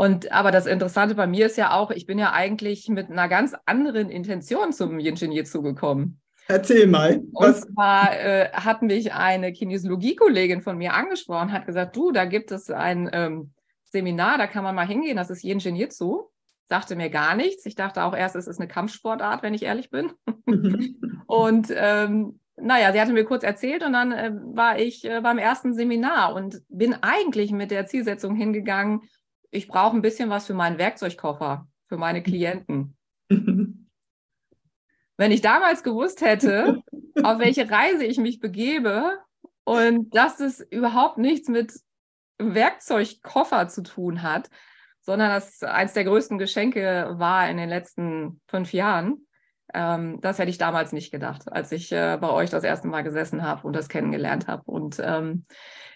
Und 0.01 0.31
aber 0.31 0.49
das 0.49 0.65
Interessante 0.65 1.13
bei 1.13 1.27
mir 1.27 1.45
ist 1.45 1.57
ja 1.57 1.73
auch, 1.73 1.91
ich 1.91 2.07
bin 2.07 2.17
ja 2.17 2.33
eigentlich 2.33 2.89
mit 2.89 3.11
einer 3.11 3.29
ganz 3.29 3.53
anderen 3.67 4.09
Intention 4.09 4.73
zum 4.73 4.97
Yin 4.97 5.13
Jitsu 5.15 5.61
gekommen. 5.61 6.19
Erzähl 6.47 6.87
mal. 6.87 7.21
Was? 7.33 7.65
Und 7.65 7.75
zwar 7.75 8.19
äh, 8.19 8.49
hat 8.51 8.81
mich 8.81 9.13
eine 9.13 9.53
Kinesiologie-Kollegin 9.53 10.63
von 10.63 10.79
mir 10.79 10.95
angesprochen, 10.95 11.51
hat 11.51 11.67
gesagt, 11.67 11.95
du, 11.95 12.11
da 12.11 12.25
gibt 12.25 12.49
es 12.49 12.71
ein 12.71 13.11
ähm, 13.13 13.51
Seminar, 13.83 14.39
da 14.39 14.47
kann 14.47 14.63
man 14.63 14.73
mal 14.73 14.87
hingehen, 14.87 15.17
das 15.17 15.29
ist 15.29 15.43
Yin 15.43 15.59
Jitsu. 15.59 16.23
Sagte 16.67 16.95
mir 16.95 17.11
gar 17.11 17.35
nichts. 17.35 17.67
Ich 17.67 17.75
dachte 17.75 18.03
auch 18.03 18.15
erst, 18.15 18.35
es 18.35 18.47
ist 18.47 18.59
eine 18.59 18.67
Kampfsportart, 18.67 19.43
wenn 19.43 19.53
ich 19.53 19.61
ehrlich 19.61 19.91
bin. 19.91 20.13
und 21.27 21.67
ähm, 21.75 22.39
naja, 22.59 22.91
sie 22.91 22.99
hatte 22.99 23.13
mir 23.13 23.25
kurz 23.25 23.43
erzählt 23.43 23.83
und 23.83 23.93
dann 23.93 24.11
äh, 24.11 24.31
war 24.33 24.79
ich 24.79 25.05
äh, 25.05 25.21
beim 25.21 25.37
ersten 25.37 25.75
Seminar 25.75 26.33
und 26.33 26.63
bin 26.69 26.95
eigentlich 27.03 27.51
mit 27.51 27.69
der 27.69 27.85
Zielsetzung 27.85 28.35
hingegangen, 28.35 29.01
ich 29.51 29.67
brauche 29.67 29.95
ein 29.95 30.01
bisschen 30.01 30.29
was 30.29 30.47
für 30.47 30.53
meinen 30.53 30.77
Werkzeugkoffer, 30.77 31.67
für 31.87 31.97
meine 31.97 32.23
Klienten. 32.23 32.97
Wenn 33.29 35.31
ich 35.31 35.41
damals 35.41 35.83
gewusst 35.83 36.21
hätte, 36.21 36.81
auf 37.21 37.39
welche 37.39 37.69
Reise 37.69 38.05
ich 38.05 38.17
mich 38.17 38.39
begebe 38.39 39.19
und 39.63 40.15
dass 40.15 40.39
es 40.39 40.59
überhaupt 40.59 41.17
nichts 41.17 41.47
mit 41.47 41.73
Werkzeugkoffer 42.39 43.67
zu 43.67 43.83
tun 43.83 44.23
hat, 44.23 44.49
sondern 45.01 45.29
dass 45.29 45.61
eines 45.63 45.93
der 45.93 46.05
größten 46.05 46.37
Geschenke 46.37 47.15
war 47.17 47.49
in 47.49 47.57
den 47.57 47.69
letzten 47.69 48.41
fünf 48.47 48.73
Jahren, 48.73 49.27
ähm, 49.73 50.19
das 50.21 50.39
hätte 50.39 50.49
ich 50.49 50.57
damals 50.57 50.91
nicht 50.91 51.11
gedacht, 51.11 51.51
als 51.51 51.71
ich 51.71 51.91
äh, 51.91 52.17
bei 52.19 52.29
euch 52.29 52.49
das 52.49 52.63
erste 52.63 52.87
Mal 52.87 53.03
gesessen 53.03 53.43
habe 53.43 53.65
und 53.65 53.75
das 53.75 53.89
kennengelernt 53.89 54.47
habe. 54.47 54.63
Und 54.65 55.01
ähm, 55.03 55.45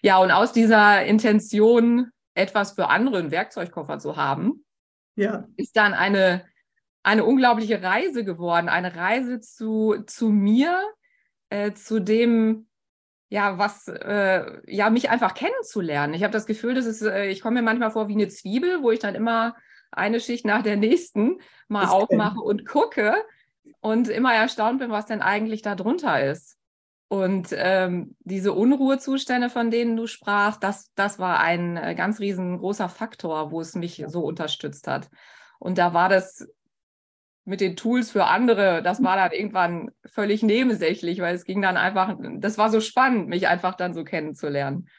ja, 0.02 0.18
und 0.20 0.32
aus 0.32 0.54
dieser 0.54 1.06
Intention 1.06 2.12
etwas 2.36 2.74
für 2.74 2.90
andere 2.90 3.18
einen 3.18 3.32
Werkzeugkoffer 3.32 3.98
zu 3.98 4.16
haben, 4.18 4.66
ja. 5.16 5.48
ist 5.56 5.76
dann 5.76 5.94
eine, 5.94 6.46
eine 7.02 7.26
unglaubliche 7.26 7.82
Reise 7.82 8.24
geworden. 8.24 8.70
Eine 8.70 8.96
Reise 8.96 9.40
zu, 9.40 10.04
zu 10.06 10.30
mir, 10.30 10.84
äh, 11.50 11.72
zu 11.74 12.00
dem, 12.00 12.68
ja, 13.30 13.58
was, 13.58 13.88
äh, 13.88 14.62
ja, 14.68 14.90
mich 14.90 15.10
einfach 15.10 15.34
kennenzulernen. 15.34 16.14
Ich 16.14 16.24
habe 16.24 16.34
das 16.34 16.46
Gefühl, 16.46 16.76
dass 16.76 16.86
es, 16.86 17.02
äh, 17.02 17.26
ich 17.28 17.42
komme 17.42 17.56
mir 17.56 17.66
manchmal 17.66 17.92
vor 17.92 18.08
wie 18.08 18.14
eine 18.14 18.28
Zwiebel, 18.28 18.84
wo 18.84 18.92
ich 18.92 19.00
dann 19.00 19.16
immer 19.16 19.56
eine 19.92 20.20
Schicht 20.20 20.46
nach 20.46 20.62
der 20.62 20.76
nächsten 20.76 21.40
mal 21.68 21.84
das 21.84 21.92
aufmache 21.92 22.40
und 22.40 22.66
gucke 22.66 23.16
und 23.80 24.10
immer 24.10 24.34
erstaunt 24.34 24.80
bin, 24.80 24.92
was 24.92 25.06
denn 25.06 25.22
eigentlich 25.22 25.62
da 25.62 25.76
drunter 25.76 26.24
ist. 26.24 26.58
Und 27.08 27.50
ähm, 27.52 28.16
diese 28.22 28.54
Unruhezustände, 28.54 29.50
von 29.50 29.70
denen 29.70 29.96
du 29.96 30.08
sprachst, 30.08 30.64
das, 30.64 30.92
das 30.96 31.20
war 31.20 31.40
ein 31.40 31.78
äh, 31.78 31.94
ganz 31.96 32.20
riesengroßer 32.20 32.90
Faktor, 32.90 33.52
wo 33.52 33.62
es 33.62 33.76
mich 33.76 34.04
so 34.08 34.22
unterstützt 34.22 34.88
hat. 34.88 35.10
Und 35.60 35.78
da 35.78 35.94
war 35.94 36.10
das 36.10 36.48
mit 37.46 37.62
den 37.62 37.76
Tools 37.76 38.12
für 38.12 38.26
andere, 38.26 38.82
das 38.82 39.04
war 39.04 39.16
dann 39.16 39.32
irgendwann 39.32 39.92
völlig 40.06 40.42
nebensächlich, 40.42 41.20
weil 41.20 41.36
es 41.36 41.46
ging 41.46 41.62
dann 41.62 41.78
einfach, 41.78 42.18
das 42.40 42.58
war 42.58 42.72
so 42.72 42.82
spannend, 42.82 43.28
mich 43.28 43.48
einfach 43.48 43.76
dann 43.76 43.94
so 43.94 44.04
kennenzulernen. 44.04 44.90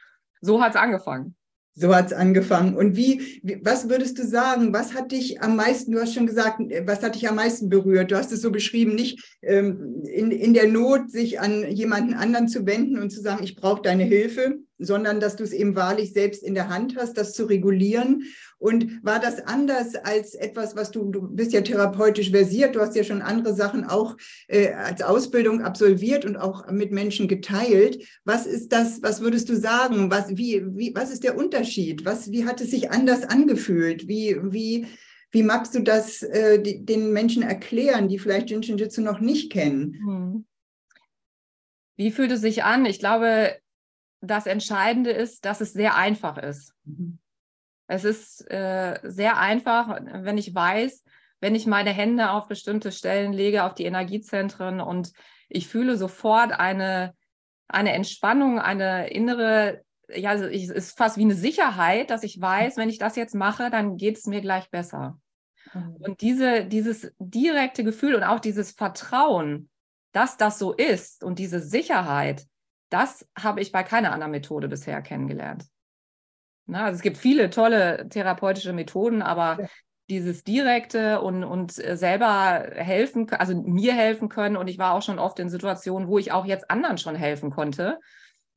So 0.40 0.62
hat 0.62 0.70
es 0.70 0.76
angefangen. 0.76 1.35
So 1.78 1.94
hat 1.94 2.06
es 2.06 2.12
angefangen. 2.14 2.74
Und 2.74 2.96
wie, 2.96 3.40
was 3.62 3.90
würdest 3.90 4.18
du 4.18 4.26
sagen, 4.26 4.72
was 4.72 4.94
hat 4.94 5.12
dich 5.12 5.42
am 5.42 5.56
meisten, 5.56 5.92
du 5.92 6.00
hast 6.00 6.14
schon 6.14 6.26
gesagt, 6.26 6.58
was 6.86 7.02
hat 7.02 7.14
dich 7.14 7.28
am 7.28 7.36
meisten 7.36 7.68
berührt? 7.68 8.10
Du 8.10 8.16
hast 8.16 8.32
es 8.32 8.40
so 8.40 8.50
beschrieben, 8.50 8.94
nicht 8.94 9.22
ähm, 9.42 10.02
in, 10.06 10.30
in 10.30 10.54
der 10.54 10.68
Not 10.68 11.10
sich 11.10 11.38
an 11.38 11.70
jemanden 11.70 12.14
anderen 12.14 12.48
zu 12.48 12.64
wenden 12.64 12.98
und 12.98 13.10
zu 13.10 13.20
sagen, 13.20 13.44
ich 13.44 13.56
brauche 13.56 13.82
deine 13.82 14.04
Hilfe, 14.04 14.58
sondern 14.78 15.20
dass 15.20 15.36
du 15.36 15.44
es 15.44 15.52
eben 15.52 15.76
wahrlich 15.76 16.12
selbst 16.12 16.42
in 16.42 16.54
der 16.54 16.68
Hand 16.68 16.96
hast, 16.96 17.16
das 17.16 17.32
zu 17.32 17.44
regulieren. 17.44 18.24
Und 18.58 19.04
war 19.04 19.20
das 19.20 19.46
anders 19.46 19.94
als 19.94 20.34
etwas, 20.34 20.76
was 20.76 20.90
du, 20.90 21.10
du 21.10 21.28
bist 21.28 21.52
ja 21.52 21.60
therapeutisch 21.60 22.30
versiert, 22.30 22.74
du 22.74 22.80
hast 22.80 22.96
ja 22.96 23.04
schon 23.04 23.22
andere 23.22 23.54
Sachen 23.54 23.84
auch 23.84 24.16
äh, 24.48 24.72
als 24.72 25.02
Ausbildung 25.02 25.62
absolviert 25.62 26.24
und 26.24 26.36
auch 26.36 26.70
mit 26.70 26.90
Menschen 26.90 27.28
geteilt. 27.28 28.02
Was 28.24 28.46
ist 28.46 28.72
das, 28.72 29.02
was 29.02 29.20
würdest 29.20 29.48
du 29.48 29.56
sagen? 29.56 30.10
Was, 30.10 30.36
wie, 30.36 30.62
wie, 30.74 30.94
was 30.94 31.10
ist 31.10 31.24
der 31.24 31.36
Unterschied? 31.36 32.04
Was, 32.04 32.30
wie 32.30 32.46
hat 32.46 32.60
es 32.60 32.70
sich 32.70 32.90
anders 32.90 33.24
angefühlt? 33.24 34.08
Wie, 34.08 34.36
wie, 34.42 34.86
wie 35.30 35.42
magst 35.42 35.74
du 35.74 35.80
das 35.80 36.22
äh, 36.22 36.60
die, 36.60 36.84
den 36.84 37.12
Menschen 37.12 37.42
erklären, 37.42 38.08
die 38.08 38.18
vielleicht 38.18 38.50
Jinshin 38.50 38.78
Jitsu 38.78 39.02
noch 39.02 39.20
nicht 39.20 39.52
kennen? 39.52 39.94
Hm. 40.04 40.46
Wie 41.96 42.10
fühlt 42.10 42.30
es 42.30 42.40
sich 42.42 42.62
an? 42.62 42.84
Ich 42.84 42.98
glaube, 42.98 43.56
das 44.20 44.46
Entscheidende 44.46 45.10
ist, 45.10 45.44
dass 45.44 45.60
es 45.60 45.72
sehr 45.72 45.96
einfach 45.96 46.38
ist. 46.38 46.74
Mhm. 46.84 47.18
Es 47.88 48.04
ist 48.04 48.50
äh, 48.50 48.98
sehr 49.04 49.38
einfach, 49.38 50.00
wenn 50.04 50.38
ich 50.38 50.54
weiß, 50.54 51.04
wenn 51.40 51.54
ich 51.54 51.66
meine 51.66 51.90
Hände 51.90 52.30
auf 52.30 52.48
bestimmte 52.48 52.90
Stellen 52.92 53.32
lege, 53.32 53.64
auf 53.64 53.74
die 53.74 53.84
Energiezentren 53.84 54.80
und 54.80 55.12
ich 55.48 55.68
fühle 55.68 55.96
sofort 55.96 56.52
eine, 56.52 57.14
eine 57.68 57.92
Entspannung, 57.92 58.58
eine 58.58 59.10
innere, 59.10 59.82
ja, 60.08 60.34
es 60.34 60.70
ist 60.70 60.96
fast 60.96 61.18
wie 61.18 61.22
eine 61.22 61.34
Sicherheit, 61.34 62.10
dass 62.10 62.24
ich 62.24 62.40
weiß, 62.40 62.76
wenn 62.76 62.88
ich 62.88 62.98
das 62.98 63.16
jetzt 63.16 63.34
mache, 63.34 63.70
dann 63.70 63.96
geht 63.96 64.16
es 64.16 64.26
mir 64.26 64.40
gleich 64.40 64.70
besser. 64.70 65.20
Mhm. 65.72 65.96
Und 66.00 66.20
diese, 66.20 66.64
dieses 66.64 67.12
direkte 67.18 67.84
Gefühl 67.84 68.14
und 68.14 68.24
auch 68.24 68.40
dieses 68.40 68.72
Vertrauen, 68.72 69.68
dass 70.12 70.36
das 70.36 70.58
so 70.58 70.72
ist 70.72 71.22
und 71.22 71.38
diese 71.38 71.60
Sicherheit, 71.60 72.46
das 72.90 73.26
habe 73.38 73.60
ich 73.60 73.72
bei 73.72 73.82
keiner 73.82 74.12
anderen 74.12 74.32
Methode 74.32 74.68
bisher 74.68 75.02
kennengelernt. 75.02 75.64
Na, 76.66 76.86
also 76.86 76.96
es 76.96 77.02
gibt 77.02 77.18
viele 77.18 77.50
tolle 77.50 78.08
therapeutische 78.08 78.72
Methoden, 78.72 79.22
aber 79.22 79.62
ja. 79.62 79.68
dieses 80.10 80.42
direkte 80.42 81.20
und, 81.20 81.44
und 81.44 81.82
äh, 81.82 81.96
selber 81.96 82.70
helfen, 82.74 83.30
also 83.30 83.54
mir 83.54 83.94
helfen 83.94 84.28
können. 84.28 84.56
Und 84.56 84.68
ich 84.68 84.78
war 84.78 84.94
auch 84.94 85.02
schon 85.02 85.18
oft 85.18 85.38
in 85.38 85.48
Situationen, 85.48 86.08
wo 86.08 86.18
ich 86.18 86.32
auch 86.32 86.44
jetzt 86.44 86.70
anderen 86.70 86.98
schon 86.98 87.14
helfen 87.14 87.50
konnte. 87.50 88.00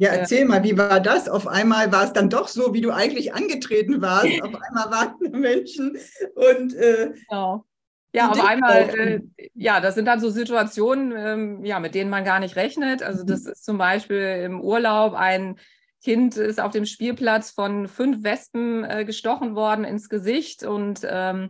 Ja, 0.02 0.12
erzähl 0.12 0.46
mal, 0.46 0.64
wie 0.64 0.78
war 0.78 1.02
das? 1.02 1.28
Auf 1.28 1.46
einmal 1.46 1.92
war 1.92 2.06
es 2.06 2.14
dann 2.14 2.30
doch 2.30 2.48
so, 2.48 2.74
wie 2.74 2.80
du 2.80 2.92
eigentlich 2.92 3.34
angetreten 3.34 4.02
warst. 4.02 4.28
Auf 4.42 4.56
einmal 4.56 4.90
waren 4.90 5.16
Menschen 5.40 5.98
und 6.36 6.74
äh, 6.74 7.12
genau. 7.30 7.66
Ja, 8.14 8.30
auf 8.30 8.44
einmal, 8.44 8.90
äh, 8.98 9.22
ja, 9.54 9.80
das 9.82 9.96
sind 9.96 10.06
dann 10.06 10.20
so 10.20 10.30
Situationen, 10.30 11.14
ähm, 11.16 11.66
ja, 11.66 11.80
mit 11.80 11.94
denen 11.94 12.10
man 12.10 12.24
gar 12.24 12.40
nicht 12.40 12.56
rechnet. 12.56 13.04
Also 13.04 13.24
das 13.24 13.46
ist 13.46 13.64
zum 13.64 13.78
Beispiel 13.78 14.42
im 14.44 14.62
Urlaub 14.62 15.14
ein 15.14 15.60
Kind 16.02 16.38
ist 16.38 16.62
auf 16.62 16.72
dem 16.72 16.86
Spielplatz 16.86 17.52
von 17.52 17.88
fünf 17.88 18.24
Wespen 18.24 18.86
äh, 18.86 19.04
gestochen 19.04 19.56
worden 19.56 19.84
ins 19.84 20.08
Gesicht 20.08 20.64
und 20.64 21.02
ähm, 21.04 21.50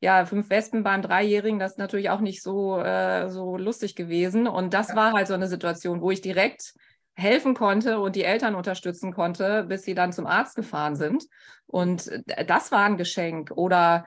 ja, 0.00 0.24
fünf 0.24 0.50
Wespen 0.50 0.82
beim 0.82 1.02
Dreijährigen, 1.02 1.58
das 1.58 1.72
ist 1.72 1.78
natürlich 1.78 2.10
auch 2.10 2.20
nicht 2.20 2.42
so, 2.42 2.78
äh, 2.78 3.28
so 3.28 3.56
lustig 3.56 3.94
gewesen. 3.94 4.48
Und 4.48 4.74
das 4.74 4.96
war 4.96 5.12
halt 5.12 5.28
so 5.28 5.34
eine 5.34 5.46
Situation, 5.46 6.00
wo 6.00 6.10
ich 6.10 6.20
direkt 6.20 6.74
helfen 7.14 7.54
konnte 7.54 8.00
und 8.00 8.16
die 8.16 8.24
Eltern 8.24 8.56
unterstützen 8.56 9.12
konnte, 9.12 9.64
bis 9.64 9.84
sie 9.84 9.94
dann 9.94 10.12
zum 10.12 10.26
Arzt 10.26 10.56
gefahren 10.56 10.96
sind. 10.96 11.24
Und 11.66 12.08
äh, 12.08 12.44
das 12.44 12.72
war 12.72 12.84
ein 12.84 12.96
Geschenk. 12.96 13.52
Oder 13.54 14.06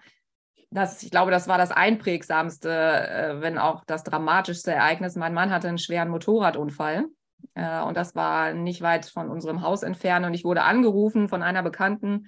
das, 0.72 1.04
ich 1.04 1.12
glaube, 1.12 1.32
das 1.32 1.48
war 1.48 1.58
das 1.58 1.72
einprägsamste, 1.72 2.70
äh, 2.70 3.42
wenn 3.42 3.58
auch 3.58 3.84
das 3.86 4.04
dramatischste 4.04 4.72
Ereignis. 4.72 5.16
Mein 5.16 5.34
Mann 5.34 5.52
hatte 5.52 5.68
einen 5.68 5.78
schweren 5.78 6.10
Motorradunfall. 6.10 7.06
Äh, 7.54 7.82
und 7.82 7.98
das 7.98 8.16
war 8.16 8.54
nicht 8.54 8.82
weit 8.82 9.06
von 9.06 9.30
unserem 9.30 9.62
Haus 9.62 9.84
entfernt. 9.84 10.26
Und 10.26 10.34
ich 10.34 10.44
wurde 10.44 10.64
angerufen 10.64 11.30
von 11.30 11.44
einer 11.44 11.64
Bekannten, 11.64 12.28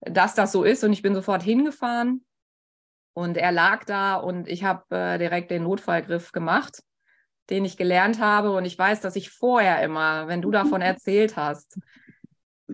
dass 0.00 0.34
das 0.34 0.52
so 0.52 0.64
ist. 0.64 0.84
Und 0.84 0.92
ich 0.92 1.02
bin 1.02 1.14
sofort 1.14 1.42
hingefahren. 1.42 2.24
Und 3.14 3.36
er 3.38 3.50
lag 3.50 3.84
da 3.84 4.16
und 4.16 4.46
ich 4.46 4.62
habe 4.64 4.94
äh, 4.94 5.18
direkt 5.18 5.50
den 5.50 5.62
Notfallgriff 5.62 6.32
gemacht, 6.32 6.82
den 7.48 7.64
ich 7.64 7.78
gelernt 7.78 8.20
habe. 8.20 8.50
Und 8.50 8.66
ich 8.66 8.78
weiß, 8.78 9.00
dass 9.00 9.16
ich 9.16 9.30
vorher 9.30 9.82
immer, 9.82 10.28
wenn 10.28 10.42
du 10.42 10.50
davon 10.50 10.80
erzählt 10.82 11.36
hast, 11.36 11.78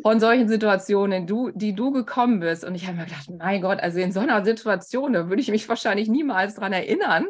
von 0.00 0.20
solchen 0.20 0.48
Situationen, 0.48 1.26
du, 1.26 1.50
die 1.50 1.74
du 1.74 1.90
gekommen 1.90 2.40
bist. 2.40 2.64
Und 2.64 2.74
ich 2.74 2.86
habe 2.86 2.96
mir 2.96 3.04
gedacht, 3.04 3.28
mein 3.38 3.60
Gott, 3.60 3.80
also 3.80 3.98
in 3.98 4.12
so 4.12 4.20
einer 4.20 4.44
Situation, 4.44 5.12
da 5.12 5.28
würde 5.28 5.42
ich 5.42 5.50
mich 5.50 5.68
wahrscheinlich 5.68 6.08
niemals 6.08 6.54
dran 6.54 6.72
erinnern. 6.72 7.26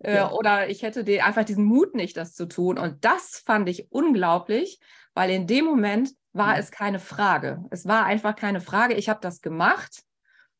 Äh, 0.00 0.16
ja. 0.16 0.30
Oder 0.30 0.68
ich 0.68 0.82
hätte 0.82 1.04
die, 1.04 1.20
einfach 1.20 1.44
diesen 1.44 1.64
Mut 1.64 1.94
nicht, 1.94 2.16
das 2.16 2.34
zu 2.34 2.46
tun. 2.46 2.78
Und 2.78 3.04
das 3.04 3.42
fand 3.44 3.68
ich 3.68 3.90
unglaublich, 3.90 4.78
weil 5.14 5.30
in 5.30 5.46
dem 5.46 5.66
Moment 5.66 6.10
war 6.32 6.54
mhm. 6.54 6.60
es 6.60 6.70
keine 6.70 6.98
Frage. 6.98 7.64
Es 7.70 7.86
war 7.86 8.04
einfach 8.04 8.34
keine 8.34 8.60
Frage. 8.60 8.94
Ich 8.94 9.08
habe 9.08 9.20
das 9.20 9.40
gemacht 9.40 10.02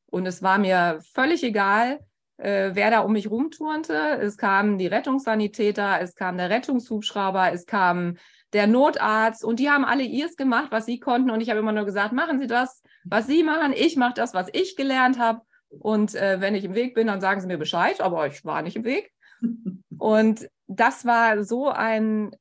und 0.07 0.27
es 0.27 0.43
war 0.43 0.59
mir 0.59 1.01
völlig 1.15 1.43
egal, 1.43 2.01
äh, 2.39 2.71
wer 2.75 2.91
da 2.91 3.01
um 3.01 3.13
mich 3.13 3.31
rumturnte. 3.31 4.19
Es 4.21 4.37
kamen 4.37 4.79
die 4.79 4.87
Rettungssanitäter, 4.87 6.01
es 6.01 6.15
kam 6.15 6.37
der 6.37 6.51
Rettungshubschrauber, 6.51 7.53
es 7.53 7.67
kam 7.67 8.17
der 8.57 8.67
Notarzt 8.67 9.45
und 9.45 9.61
die 9.61 9.69
haben 9.69 9.85
alle 9.85 10.03
ihrs 10.03 10.37
gemacht, 10.37 10.69
was 10.71 10.87
sie 10.87 10.99
konnten. 10.99 11.31
Und 11.31 11.43
ich 11.43 11.51
habe 11.51 11.61
immer 11.61 11.73
nur 11.73 11.85
gesagt, 11.85 12.13
machen 12.13 12.41
Sie 12.41 12.47
das, 12.47 12.83
was 13.05 13.27
Sie 13.27 13.43
machen. 13.43 13.75
Ich 13.77 13.97
mache 13.97 14.15
das, 14.15 14.33
was 14.33 14.49
ich 14.55 14.77
gelernt 14.77 15.19
habe. 15.19 15.43
Und 15.69 16.15
äh, 16.15 16.41
wenn 16.41 16.55
ich 16.55 16.65
im 16.65 16.75
Weg 16.75 16.95
bin, 16.95 17.07
dann 17.07 17.21
sagen 17.21 17.43
Sie 17.43 17.47
mir 17.47 17.59
Bescheid, 17.59 18.01
aber 18.01 18.27
ich 18.27 18.47
war 18.47 18.63
nicht 18.63 18.77
im 18.77 18.85
Weg. 18.85 19.13
Und 19.99 20.49
das 20.69 21.05
war 21.05 21.45
so 21.45 21.69
ein 21.69 22.35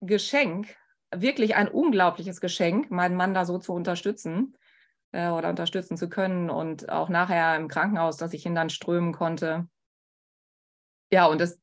Geschenk, 0.00 0.68
wirklich 1.12 1.56
ein 1.56 1.68
unglaubliches 1.68 2.40
Geschenk, 2.40 2.92
meinen 2.92 3.16
Mann 3.16 3.34
da 3.34 3.44
so 3.44 3.58
zu 3.58 3.72
unterstützen 3.72 4.56
äh, 5.10 5.30
oder 5.30 5.48
unterstützen 5.48 5.96
zu 5.96 6.08
können 6.08 6.48
und 6.48 6.88
auch 6.88 7.08
nachher 7.08 7.56
im 7.56 7.66
Krankenhaus, 7.66 8.16
dass 8.16 8.32
ich 8.32 8.46
ihn 8.46 8.54
dann 8.54 8.70
strömen 8.70 9.12
konnte. 9.12 9.68
Ja, 11.10 11.26
und 11.26 11.40
es 11.40 11.60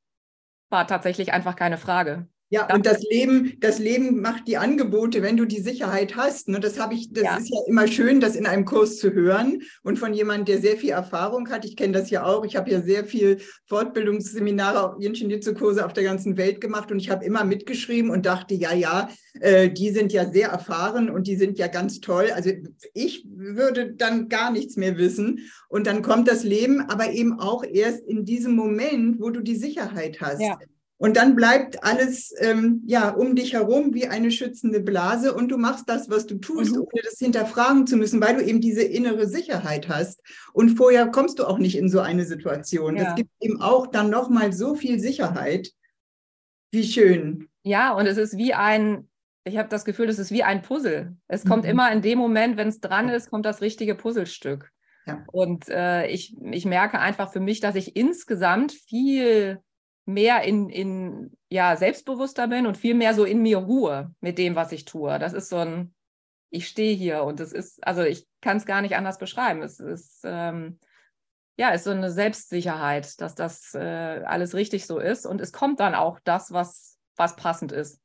war 0.70 0.88
tatsächlich 0.88 1.32
einfach 1.32 1.56
keine 1.56 1.78
Frage. 1.78 2.28
Ja, 2.50 2.74
und 2.74 2.86
das 2.86 3.02
Leben, 3.04 3.58
das 3.60 3.78
Leben 3.78 4.22
macht 4.22 4.48
die 4.48 4.56
Angebote, 4.56 5.22
wenn 5.22 5.36
du 5.36 5.44
die 5.44 5.60
Sicherheit 5.60 6.16
hast. 6.16 6.48
Ne? 6.48 6.62
Das 6.62 6.80
habe 6.80 6.94
ich, 6.94 7.12
das 7.12 7.24
ja. 7.24 7.38
ist 7.38 7.50
ja 7.50 7.60
immer 7.68 7.88
schön, 7.90 8.22
das 8.22 8.38
in 8.38 8.46
einem 8.46 8.64
Kurs 8.64 8.98
zu 9.00 9.12
hören 9.14 9.64
und 9.84 10.00
von 10.00 10.14
jemandem, 10.14 10.46
der 10.46 10.62
sehr 10.62 10.78
viel 10.78 10.92
Erfahrung 10.92 11.50
hat. 11.50 11.66
Ich 11.66 11.76
kenne 11.76 11.92
das 11.92 12.10
ja 12.10 12.24
auch. 12.24 12.46
Ich 12.46 12.56
habe 12.56 12.72
ja 12.72 12.82
sehr 12.82 13.04
viel 13.04 13.40
Fortbildungsseminare, 13.66 14.96
Ingenieurkurse 15.04 15.86
auf 15.86 15.92
der 15.92 16.06
ganzen 16.06 16.38
Welt 16.38 16.62
gemacht 16.62 16.90
und 16.90 17.00
ich 17.00 17.10
habe 17.10 17.26
immer 17.26 17.44
mitgeschrieben 17.44 18.10
und 18.12 18.26
dachte, 18.26 18.54
ja, 18.54 18.74
ja, 18.74 19.10
äh, 19.42 19.70
die 19.70 19.90
sind 19.92 20.14
ja 20.14 20.32
sehr 20.32 20.48
erfahren 20.48 21.10
und 21.10 21.28
die 21.28 21.36
sind 21.36 21.58
ja 21.60 21.68
ganz 21.68 22.00
toll. 22.00 22.32
Also 22.34 22.52
ich 22.94 23.26
würde 23.30 23.94
dann 23.94 24.30
gar 24.30 24.52
nichts 24.52 24.78
mehr 24.78 24.98
wissen. 24.98 25.50
Und 25.68 25.86
dann 25.86 26.02
kommt 26.02 26.30
das 26.30 26.46
Leben, 26.46 26.80
aber 26.80 27.12
eben 27.12 27.40
auch 27.42 27.66
erst 27.66 28.08
in 28.08 28.24
diesem 28.24 28.56
Moment, 28.56 29.20
wo 29.20 29.32
du 29.32 29.42
die 29.42 29.58
Sicherheit 29.58 30.22
hast. 30.22 30.42
Ja. 30.42 30.58
Und 31.00 31.16
dann 31.16 31.36
bleibt 31.36 31.84
alles 31.84 32.34
ähm, 32.40 32.82
ja 32.86 33.10
um 33.10 33.36
dich 33.36 33.54
herum 33.54 33.94
wie 33.94 34.08
eine 34.08 34.32
schützende 34.32 34.80
Blase 34.80 35.34
und 35.34 35.50
du 35.50 35.58
machst 35.58 35.88
das, 35.88 36.10
was 36.10 36.26
du 36.26 36.40
tust, 36.40 36.76
mhm. 36.76 36.82
ohne 36.82 37.02
das 37.04 37.20
hinterfragen 37.20 37.86
zu 37.86 37.98
müssen, 37.98 38.20
weil 38.20 38.36
du 38.36 38.44
eben 38.44 38.62
diese 38.62 38.82
innere 38.82 39.28
Sicherheit 39.28 39.90
hast. 39.90 40.22
Und 40.54 40.76
vorher 40.76 41.08
kommst 41.08 41.38
du 41.38 41.46
auch 41.46 41.60
nicht 41.60 41.78
in 41.78 41.90
so 41.90 42.00
eine 42.00 42.26
Situation. 42.26 42.98
Ja. 42.98 43.14
gibt 43.14 43.30
eben 43.42 43.62
auch 43.62 43.88
dann 43.88 44.10
noch 44.10 44.30
mal 44.30 44.54
so 44.54 44.74
viel 44.74 45.00
Sicherheit. 45.00 45.70
Wie 46.72 46.84
schön. 46.84 47.48
Ja, 47.64 47.94
und 47.94 48.08
es 48.08 48.18
ist 48.18 48.38
wie 48.38 48.56
ein, 48.56 49.08
ich 49.44 49.58
habe 49.58 49.70
das 49.70 49.86
Gefühl, 49.86 50.10
es 50.10 50.20
ist 50.20 50.32
wie 50.32 50.44
ein 50.44 50.64
Puzzle. 50.64 51.16
Es 51.28 51.46
kommt 51.46 51.64
mhm. 51.64 51.70
immer 51.70 51.92
in 51.92 52.02
dem 52.02 52.18
Moment, 52.18 52.58
wenn 52.58 52.70
es 52.70 52.80
dran 52.80 53.10
ist, 53.10 53.30
kommt 53.30 53.46
das 53.46 53.62
richtige 53.62 53.94
Puzzlestück. 53.94 54.72
Ja. 55.06 55.24
Und 55.32 55.70
äh, 55.70 56.08
ich, 56.08 56.36
ich 56.52 56.66
merke 56.66 57.00
einfach 57.00 57.32
für 57.32 57.40
mich, 57.40 57.60
dass 57.60 57.76
ich 57.76 57.96
insgesamt 57.96 58.72
viel 58.72 59.62
mehr 60.08 60.44
in, 60.44 60.70
in 60.70 61.38
ja, 61.50 61.76
selbstbewusster 61.76 62.48
bin 62.48 62.66
und 62.66 62.78
viel 62.78 62.96
mehr 62.96 63.14
so 63.14 63.26
in 63.26 63.42
mir 63.42 63.58
Ruhe 63.58 64.12
mit 64.22 64.38
dem, 64.38 64.56
was 64.56 64.72
ich 64.72 64.86
tue. 64.86 65.20
Das 65.20 65.34
ist 65.34 65.50
so 65.50 65.58
ein, 65.58 65.94
ich 66.50 66.68
stehe 66.68 66.96
hier 66.96 67.24
und 67.24 67.42
es 67.42 67.52
ist, 67.52 67.86
also 67.86 68.04
ich 68.04 68.26
kann 68.42 68.58
es 68.58 68.66
gar 68.66 68.82
nicht 68.82 68.96
anders 68.96 69.18
beschreiben. 69.18 69.62
Es 69.62 69.80
ist, 69.80 70.22
ähm, 70.24 70.80
ja, 71.58 71.72
ist 71.72 71.84
so 71.84 71.92
eine 71.92 72.10
Selbstsicherheit, 72.10 73.20
dass 73.20 73.36
das 73.36 73.74
äh, 73.74 74.24
alles 74.26 74.54
richtig 74.56 74.86
so 74.86 75.00
ist 75.00 75.26
und 75.26 75.42
es 75.42 75.52
kommt 75.52 75.82
dann 75.82 75.94
auch 75.94 76.20
das, 76.24 76.54
was, 76.54 76.98
was 77.18 77.36
passend 77.36 77.74
ist. 77.74 78.00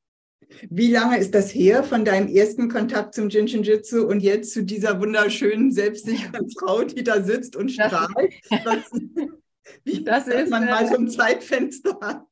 Wie 0.69 0.91
lange 0.91 1.19
ist 1.19 1.37
das 1.37 1.55
her 1.55 1.85
von 1.85 2.05
deinem 2.05 2.27
ersten 2.27 2.69
Kontakt 2.69 3.15
zum 3.15 3.29
Jinshinjutsu 3.29 4.07
und 4.07 4.21
jetzt 4.21 4.53
zu 4.53 4.65
dieser 4.65 5.01
wunderschönen, 5.01 5.71
selbstsicheren 5.71 6.51
Frau, 6.59 6.83
die 6.83 7.05
da 7.05 7.23
sitzt 7.23 7.55
und 7.55 7.71
strahlt? 7.71 8.35
Wie 9.85 10.05
das 10.05 10.29
ist 10.29 10.51
man 10.51 10.67
mal 10.67 10.87
so 10.87 10.97
ein 10.97 11.09
Zeitfenster 11.09 12.27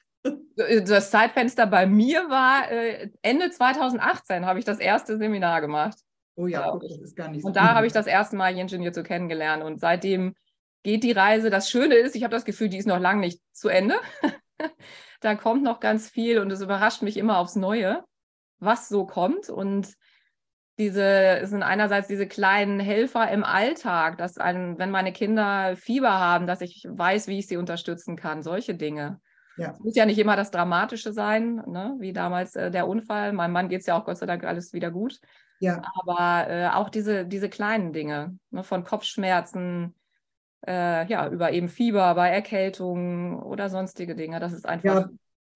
Das 0.57 1.11
Zeitfenster 1.11 1.66
bei 1.66 1.87
mir 1.87 2.29
war 2.29 2.71
äh, 2.71 3.11
Ende 3.23 3.51
2018 3.51 4.47
habe 4.47 4.59
ich 4.59 4.64
das 4.64 4.79
erste 4.79 5.16
Seminar 5.16 5.61
gemacht. 5.61 5.99
Oh 6.37 6.47
ja, 6.47 6.79
das 6.81 6.99
ist 6.99 7.16
gar 7.16 7.29
nicht 7.29 7.43
so. 7.43 7.49
Und 7.49 7.57
da 7.57 7.75
habe 7.75 7.87
ich 7.87 7.93
das 7.93 8.07
erste 8.07 8.37
Mal 8.37 8.57
Ingenieur 8.57 8.93
zu 8.93 9.03
kennengelernt 9.03 9.62
und 9.62 9.81
seitdem 9.81 10.35
geht 10.83 11.05
die 11.05 11.12
Reise. 11.12 11.51
Das 11.51 11.71
Schöne 11.71 11.97
ist, 11.97 12.16
ich 12.16 12.23
habe 12.23 12.35
das 12.35 12.45
Gefühl, 12.45 12.69
die 12.69 12.79
ist 12.79 12.87
noch 12.87 12.99
lange 12.99 13.21
nicht 13.21 13.40
zu 13.53 13.69
Ende. 13.69 13.97
da 15.21 15.35
kommt 15.35 15.62
noch 15.62 15.81
ganz 15.81 16.09
viel 16.09 16.38
und 16.38 16.51
es 16.51 16.62
überrascht 16.62 17.03
mich 17.03 17.16
immer 17.16 17.38
aufs 17.38 17.57
Neue, 17.57 18.05
was 18.59 18.88
so 18.88 19.05
kommt 19.07 19.51
und 19.51 19.95
diese 20.81 21.43
sind 21.45 21.62
einerseits 21.62 22.09
diese 22.09 22.27
kleinen 22.27 22.81
Helfer 22.81 23.31
im 23.31 23.45
Alltag, 23.45 24.16
dass 24.16 24.38
ein, 24.38 24.79
wenn 24.79 24.90
meine 24.90 25.12
Kinder 25.12 25.77
Fieber 25.77 26.19
haben, 26.19 26.47
dass 26.47 26.62
ich 26.62 26.87
weiß, 26.88 27.29
wie 27.29 27.38
ich 27.38 27.47
sie 27.47 27.59
unterstützen 27.59 28.16
kann, 28.16 28.43
solche 28.43 28.75
Dinge. 28.75 29.21
Ja. 29.59 29.73
Es 29.73 29.81
muss 29.81 29.95
ja 29.95 30.07
nicht 30.07 30.19
immer 30.19 30.37
das 30.37 30.51
Dramatische 30.51 31.12
sein, 31.12 31.62
ne? 31.66 31.97
wie 31.99 32.14
damals 32.14 32.57
äh, 32.57 32.71
der 32.71 32.88
Unfall. 32.88 33.35
Meinem 33.35 33.53
Mann 33.53 33.69
geht 33.69 33.81
es 33.81 33.87
ja 33.87 33.99
auch 33.99 34.07
Gott 34.07 34.16
sei 34.16 34.25
Dank 34.25 34.43
alles 34.43 34.73
wieder 34.73 34.90
gut. 34.90 35.21
Ja. 35.59 35.83
Aber 36.01 36.49
äh, 36.49 36.69
auch 36.69 36.88
diese, 36.88 37.27
diese 37.27 37.51
kleinen 37.51 37.93
Dinge, 37.93 38.38
ne? 38.51 38.64
von 38.64 38.83
Kopfschmerzen, 38.83 39.95
äh, 40.66 41.07
ja, 41.07 41.29
über 41.29 41.53
eben 41.53 41.69
Fieber 41.69 42.14
bei 42.14 42.31
Erkältungen 42.31 43.38
oder 43.38 43.69
sonstige 43.69 44.14
Dinge. 44.14 44.40
Das 44.40 44.55
ist 44.55 44.66
einfach 44.66 45.01
ja. 45.01 45.09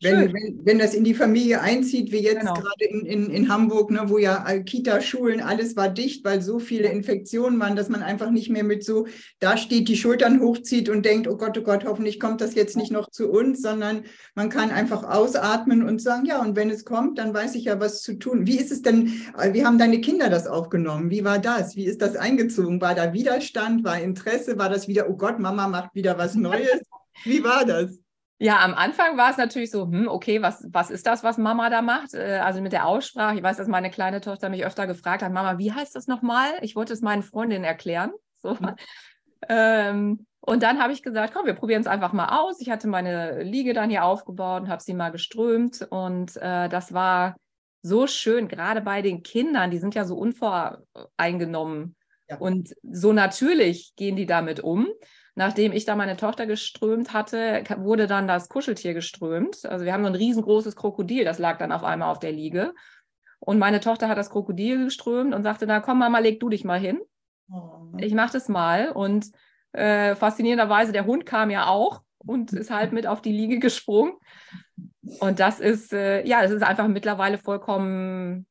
Wenn, 0.04 0.32
wenn, 0.32 0.60
wenn, 0.64 0.78
das 0.78 0.94
in 0.94 1.02
die 1.02 1.14
Familie 1.14 1.60
einzieht, 1.60 2.12
wie 2.12 2.18
jetzt 2.18 2.40
genau. 2.40 2.54
gerade 2.54 2.84
in, 2.84 3.06
in, 3.06 3.30
in 3.30 3.48
Hamburg, 3.48 3.90
ne, 3.90 4.02
wo 4.06 4.18
ja 4.18 4.44
Kita, 4.60 5.00
Schulen, 5.00 5.40
alles 5.40 5.76
war 5.76 5.88
dicht, 5.88 6.24
weil 6.24 6.42
so 6.42 6.58
viele 6.58 6.88
Infektionen 6.88 7.58
waren, 7.58 7.74
dass 7.74 7.88
man 7.88 8.02
einfach 8.02 8.30
nicht 8.30 8.50
mehr 8.50 8.64
mit 8.64 8.84
so, 8.84 9.06
da 9.40 9.56
steht, 9.56 9.88
die 9.88 9.96
Schultern 9.96 10.40
hochzieht 10.40 10.88
und 10.88 11.04
denkt, 11.04 11.26
oh 11.26 11.36
Gott, 11.36 11.56
oh 11.58 11.62
Gott, 11.62 11.84
hoffentlich 11.84 12.20
kommt 12.20 12.40
das 12.40 12.54
jetzt 12.54 12.76
nicht 12.76 12.92
noch 12.92 13.10
zu 13.10 13.30
uns, 13.30 13.62
sondern 13.62 14.04
man 14.34 14.50
kann 14.50 14.70
einfach 14.70 15.04
ausatmen 15.04 15.82
und 15.82 16.00
sagen, 16.00 16.26
ja, 16.26 16.40
und 16.40 16.54
wenn 16.54 16.70
es 16.70 16.84
kommt, 16.84 17.18
dann 17.18 17.32
weiß 17.32 17.54
ich 17.54 17.64
ja, 17.64 17.80
was 17.80 18.02
zu 18.02 18.18
tun. 18.18 18.46
Wie 18.46 18.58
ist 18.58 18.70
es 18.70 18.82
denn, 18.82 19.12
wie 19.52 19.64
haben 19.64 19.78
deine 19.78 20.00
Kinder 20.00 20.28
das 20.28 20.46
aufgenommen? 20.46 21.10
Wie 21.10 21.24
war 21.24 21.38
das? 21.38 21.76
Wie 21.76 21.86
ist 21.86 22.02
das 22.02 22.16
eingezogen? 22.16 22.80
War 22.80 22.94
da 22.94 23.12
Widerstand? 23.12 23.84
War 23.84 24.00
Interesse? 24.00 24.58
War 24.58 24.68
das 24.68 24.86
wieder, 24.86 25.08
oh 25.08 25.16
Gott, 25.16 25.38
Mama 25.38 25.66
macht 25.68 25.94
wieder 25.94 26.18
was 26.18 26.34
Neues? 26.34 26.82
Wie 27.24 27.42
war 27.42 27.64
das? 27.64 28.03
Ja, 28.44 28.62
am 28.62 28.74
Anfang 28.74 29.16
war 29.16 29.30
es 29.30 29.38
natürlich 29.38 29.70
so, 29.70 29.84
hm, 29.86 30.06
okay, 30.06 30.42
was, 30.42 30.66
was 30.68 30.90
ist 30.90 31.06
das, 31.06 31.24
was 31.24 31.38
Mama 31.38 31.70
da 31.70 31.80
macht? 31.80 32.12
Äh, 32.12 32.40
also 32.44 32.60
mit 32.60 32.72
der 32.72 32.86
Aussprache. 32.86 33.36
Ich 33.36 33.42
weiß, 33.42 33.56
dass 33.56 33.68
meine 33.68 33.90
kleine 33.90 34.20
Tochter 34.20 34.50
mich 34.50 34.66
öfter 34.66 34.86
gefragt 34.86 35.22
hat, 35.22 35.32
Mama, 35.32 35.56
wie 35.56 35.72
heißt 35.72 35.96
das 35.96 36.08
nochmal? 36.08 36.50
Ich 36.60 36.76
wollte 36.76 36.92
es 36.92 37.00
meinen 37.00 37.22
Freundinnen 37.22 37.64
erklären. 37.64 38.12
So. 38.36 38.52
Mhm. 38.52 38.76
Ähm, 39.48 40.26
und 40.40 40.62
dann 40.62 40.78
habe 40.78 40.92
ich 40.92 41.02
gesagt, 41.02 41.32
komm, 41.32 41.46
wir 41.46 41.54
probieren 41.54 41.80
es 41.80 41.86
einfach 41.86 42.12
mal 42.12 42.38
aus. 42.38 42.60
Ich 42.60 42.68
hatte 42.68 42.86
meine 42.86 43.42
Liege 43.42 43.72
dann 43.72 43.88
hier 43.88 44.04
aufgebaut 44.04 44.62
und 44.62 44.68
habe 44.68 44.82
sie 44.82 44.92
mal 44.92 45.10
geströmt. 45.10 45.86
Und 45.88 46.36
äh, 46.36 46.68
das 46.68 46.92
war 46.92 47.36
so 47.80 48.06
schön, 48.06 48.46
gerade 48.46 48.82
bei 48.82 49.00
den 49.00 49.22
Kindern, 49.22 49.70
die 49.70 49.78
sind 49.78 49.94
ja 49.94 50.04
so 50.04 50.16
unvoreingenommen 50.16 51.96
ja. 52.28 52.36
und 52.36 52.74
so 52.82 53.14
natürlich 53.14 53.94
gehen 53.96 54.16
die 54.16 54.26
damit 54.26 54.60
um. 54.60 54.88
Nachdem 55.36 55.72
ich 55.72 55.84
da 55.84 55.96
meine 55.96 56.16
Tochter 56.16 56.46
geströmt 56.46 57.12
hatte, 57.12 57.64
wurde 57.78 58.06
dann 58.06 58.28
das 58.28 58.48
Kuscheltier 58.48 58.94
geströmt. 58.94 59.64
Also 59.66 59.84
wir 59.84 59.92
haben 59.92 60.04
so 60.04 60.10
ein 60.10 60.14
riesengroßes 60.14 60.76
Krokodil, 60.76 61.24
das 61.24 61.38
lag 61.38 61.58
dann 61.58 61.72
auf 61.72 61.82
einmal 61.82 62.10
auf 62.10 62.20
der 62.20 62.32
Liege. 62.32 62.72
Und 63.40 63.58
meine 63.58 63.80
Tochter 63.80 64.08
hat 64.08 64.16
das 64.16 64.30
Krokodil 64.30 64.84
geströmt 64.84 65.34
und 65.34 65.42
sagte, 65.42 65.66
na 65.66 65.80
komm 65.80 65.98
Mama, 65.98 66.18
leg 66.20 66.40
du 66.40 66.48
dich 66.48 66.64
mal 66.64 66.78
hin. 66.78 67.00
Oh. 67.50 67.92
Ich 67.98 68.14
mach 68.14 68.30
das 68.30 68.48
mal. 68.48 68.90
Und 68.90 69.30
äh, 69.72 70.14
faszinierenderweise, 70.14 70.92
der 70.92 71.04
Hund 71.04 71.26
kam 71.26 71.50
ja 71.50 71.66
auch 71.66 72.02
und 72.18 72.52
ist 72.52 72.70
halt 72.70 72.92
mit 72.92 73.06
auf 73.06 73.20
die 73.20 73.32
Liege 73.32 73.58
gesprungen. 73.58 74.12
Und 75.20 75.40
das 75.40 75.60
ist, 75.60 75.92
äh, 75.92 76.24
ja, 76.26 76.42
es 76.42 76.52
ist 76.52 76.62
einfach 76.62 76.88
mittlerweile 76.88 77.38
vollkommen 77.38 78.46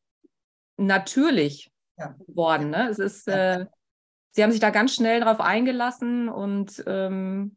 natürlich 0.78 1.72
ja. 1.98 2.16
geworden. 2.28 2.70
Ne? 2.70 2.90
Es 2.90 3.00
ist, 3.00 3.28
äh, 3.28 3.66
sie 4.34 4.44
haben 4.44 4.52
sich 4.52 4.60
da 4.60 4.70
ganz 4.70 4.94
schnell 4.94 5.22
drauf 5.22 5.40
eingelassen 5.40 6.28
und 6.30 6.84
ähm, 6.86 7.56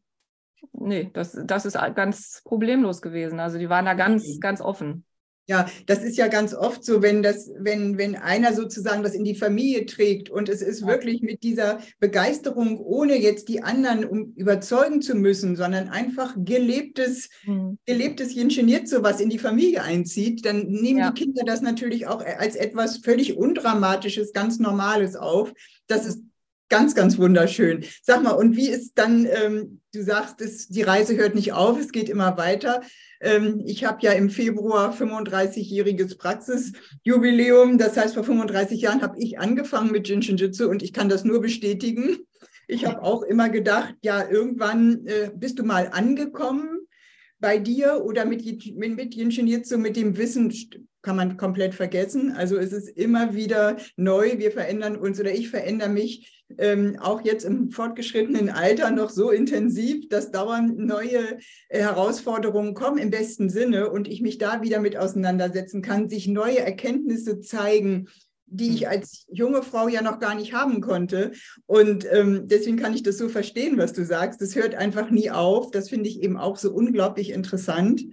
nee, 0.73 1.11
das, 1.13 1.37
das 1.45 1.67
ist 1.67 1.77
ganz 1.95 2.43
problemlos 2.45 3.03
gewesen. 3.03 3.41
Also 3.41 3.59
die 3.59 3.69
waren 3.69 3.85
da 3.85 3.95
ganz, 3.95 4.39
ganz 4.41 4.61
offen. 4.61 5.05
Ja, 5.49 5.67
das 5.87 6.03
ist 6.03 6.17
ja 6.17 6.27
ganz 6.27 6.55
oft 6.55 6.85
so, 6.85 7.03
wenn 7.03 7.23
das, 7.23 7.49
wenn, 7.57 7.99
wenn 7.99 8.17
einer 8.17 8.53
sozusagen 8.53 9.05
das 9.05 9.15
in 9.15 9.23
die 9.23 9.37
Familie 9.37 9.87
trägt 9.87 10.29
und 10.29 10.49
es 10.49 10.61
ist 10.61 10.85
wirklich 10.85 11.23
mit 11.23 11.45
dieser 11.45 11.79
Begeisterung, 12.01 12.81
ohne 12.81 13.17
jetzt 13.17 13.49
die 13.49 13.63
anderen 13.63 14.05
um 14.05 14.33
überzeugen 14.35 15.03
zu 15.03 15.15
müssen, 15.15 15.55
sondern 15.55 15.89
einfach 15.89 16.35
gelebtes, 16.37 17.29
mhm. 17.45 17.79
gelebtes 17.87 18.35
Ingeniert 18.35 18.89
sowas 18.89 19.21
in 19.21 19.31
die 19.31 19.39
Familie 19.39 19.85
einzieht, 19.85 20.45
dann 20.45 20.67
nehmen 20.67 20.99
ja. 20.99 21.13
die 21.13 21.23
Kinder 21.23 21.45
das 21.47 21.61
natürlich 21.61 22.09
auch 22.09 22.25
als 22.25 22.57
etwas 22.57 22.97
völlig 22.97 23.37
Undramatisches, 23.37 24.33
ganz 24.33 24.59
Normales 24.59 25.15
auf. 25.15 25.53
Das 25.87 26.07
ist 26.07 26.25
Ganz, 26.69 26.97
ganz 26.97 27.17
wunderschön. 27.17 27.85
Sag 28.03 28.25
mal, 28.25 28.33
und 28.33 28.57
wie 28.57 28.69
ist 28.69 28.95
dann, 28.97 29.27
ähm, 29.27 29.81
du 29.95 30.03
sagst, 30.03 30.41
es, 30.41 30.67
die 30.67 30.83
Reise 30.83 31.17
hört 31.17 31.37
nicht 31.37 31.53
auf, 31.53 31.79
es 31.79 31.93
geht 31.93 32.09
immer 32.09 32.37
weiter. 32.37 32.81
Ähm, 33.21 33.63
ich 33.65 33.85
habe 33.85 33.99
ja 34.03 34.13
im 34.13 34.31
Februar 34.31 34.93
35-jähriges 34.93 36.19
Praxisjubiläum. 36.19 37.79
Das 37.79 37.97
heißt, 37.97 38.15
vor 38.15 38.25
35 38.25 38.81
Jahren 38.81 39.03
habe 39.03 39.17
ich 39.19 39.39
angefangen 39.39 39.93
mit 39.93 40.09
Jinshinjutsu 40.09 40.69
und 40.69 40.83
ich 40.83 40.93
kann 40.93 41.09
das 41.09 41.25
nur 41.25 41.41
bestätigen. 41.41 42.19
Ich 42.67 42.85
habe 42.85 43.03
auch 43.03 43.23
immer 43.23 43.49
gedacht, 43.49 43.95
ja, 44.03 44.29
irgendwann 44.29 45.07
äh, 45.07 45.31
bist 45.33 45.61
du 45.61 45.65
mal 45.65 45.91
angekommen 45.93 46.76
bei 47.39 47.59
dir 47.59 48.03
oder 48.05 48.25
mit, 48.25 48.45
mit, 48.77 48.97
mit 48.97 49.15
Jinshinjutsu, 49.15 49.79
mit 49.79 49.97
dem 49.97 50.17
Wissen, 50.17 50.53
kann 51.03 51.17
man 51.17 51.37
komplett 51.37 51.75
vergessen. 51.75 52.33
Also 52.33 52.57
es 52.57 52.73
ist 52.73 52.89
immer 52.89 53.35
wieder 53.35 53.77
neu, 53.97 54.39
wir 54.39 54.51
verändern 54.51 54.97
uns 54.97 55.21
oder 55.21 55.33
ich 55.33 55.51
verändere 55.51 55.89
mich 55.89 56.45
ähm, 56.59 56.97
auch 57.01 57.25
jetzt 57.25 57.45
im 57.45 57.71
fortgeschrittenen 57.71 58.51
Alter 58.51 58.91
noch 58.91 59.11
so 59.11 59.31
intensiv, 59.31 60.09
dass 60.09 60.33
dauernd 60.33 60.79
neue 60.79 61.39
äh, 61.69 61.81
Herausforderungen 61.81 62.75
kommen 62.75 62.99
im 62.99 63.11
besten 63.11 63.51
Sinne 63.51 63.91
und 63.91 64.09
ich 64.09 64.21
mich 64.21 64.39
da 64.39 64.63
wieder 64.63 64.81
mit 64.81 64.97
auseinandersetzen 64.97 65.81
kann, 65.81 66.09
sich 66.09 66.27
neue 66.27 66.59
Erkenntnisse 66.59 67.41
zeigen, 67.41 68.09
die 68.47 68.71
ich 68.71 68.83
hm. 68.83 68.89
als 68.89 69.27
junge 69.29 69.63
Frau 69.63 69.89
ja 69.89 70.03
noch 70.03 70.19
gar 70.19 70.35
nicht 70.35 70.55
haben 70.55 70.81
konnte. 70.81 71.33
Und 71.67 72.07
ähm, 72.11 72.47
deswegen 72.47 72.77
kann 72.77 72.95
ich 72.95 73.03
das 73.03 73.19
so 73.19 73.29
verstehen, 73.29 73.79
was 73.79 73.93
du 73.93 74.05
sagst. 74.05 74.41
Das 74.41 74.55
hört 74.55 74.75
einfach 74.75 75.11
nie 75.11 75.31
auf. 75.31 75.71
Das 75.71 75.89
finde 75.89 76.09
ich 76.09 76.23
eben 76.23 76.37
auch 76.37 76.57
so 76.57 76.73
unglaublich 76.73 77.31
interessant, 77.31 78.05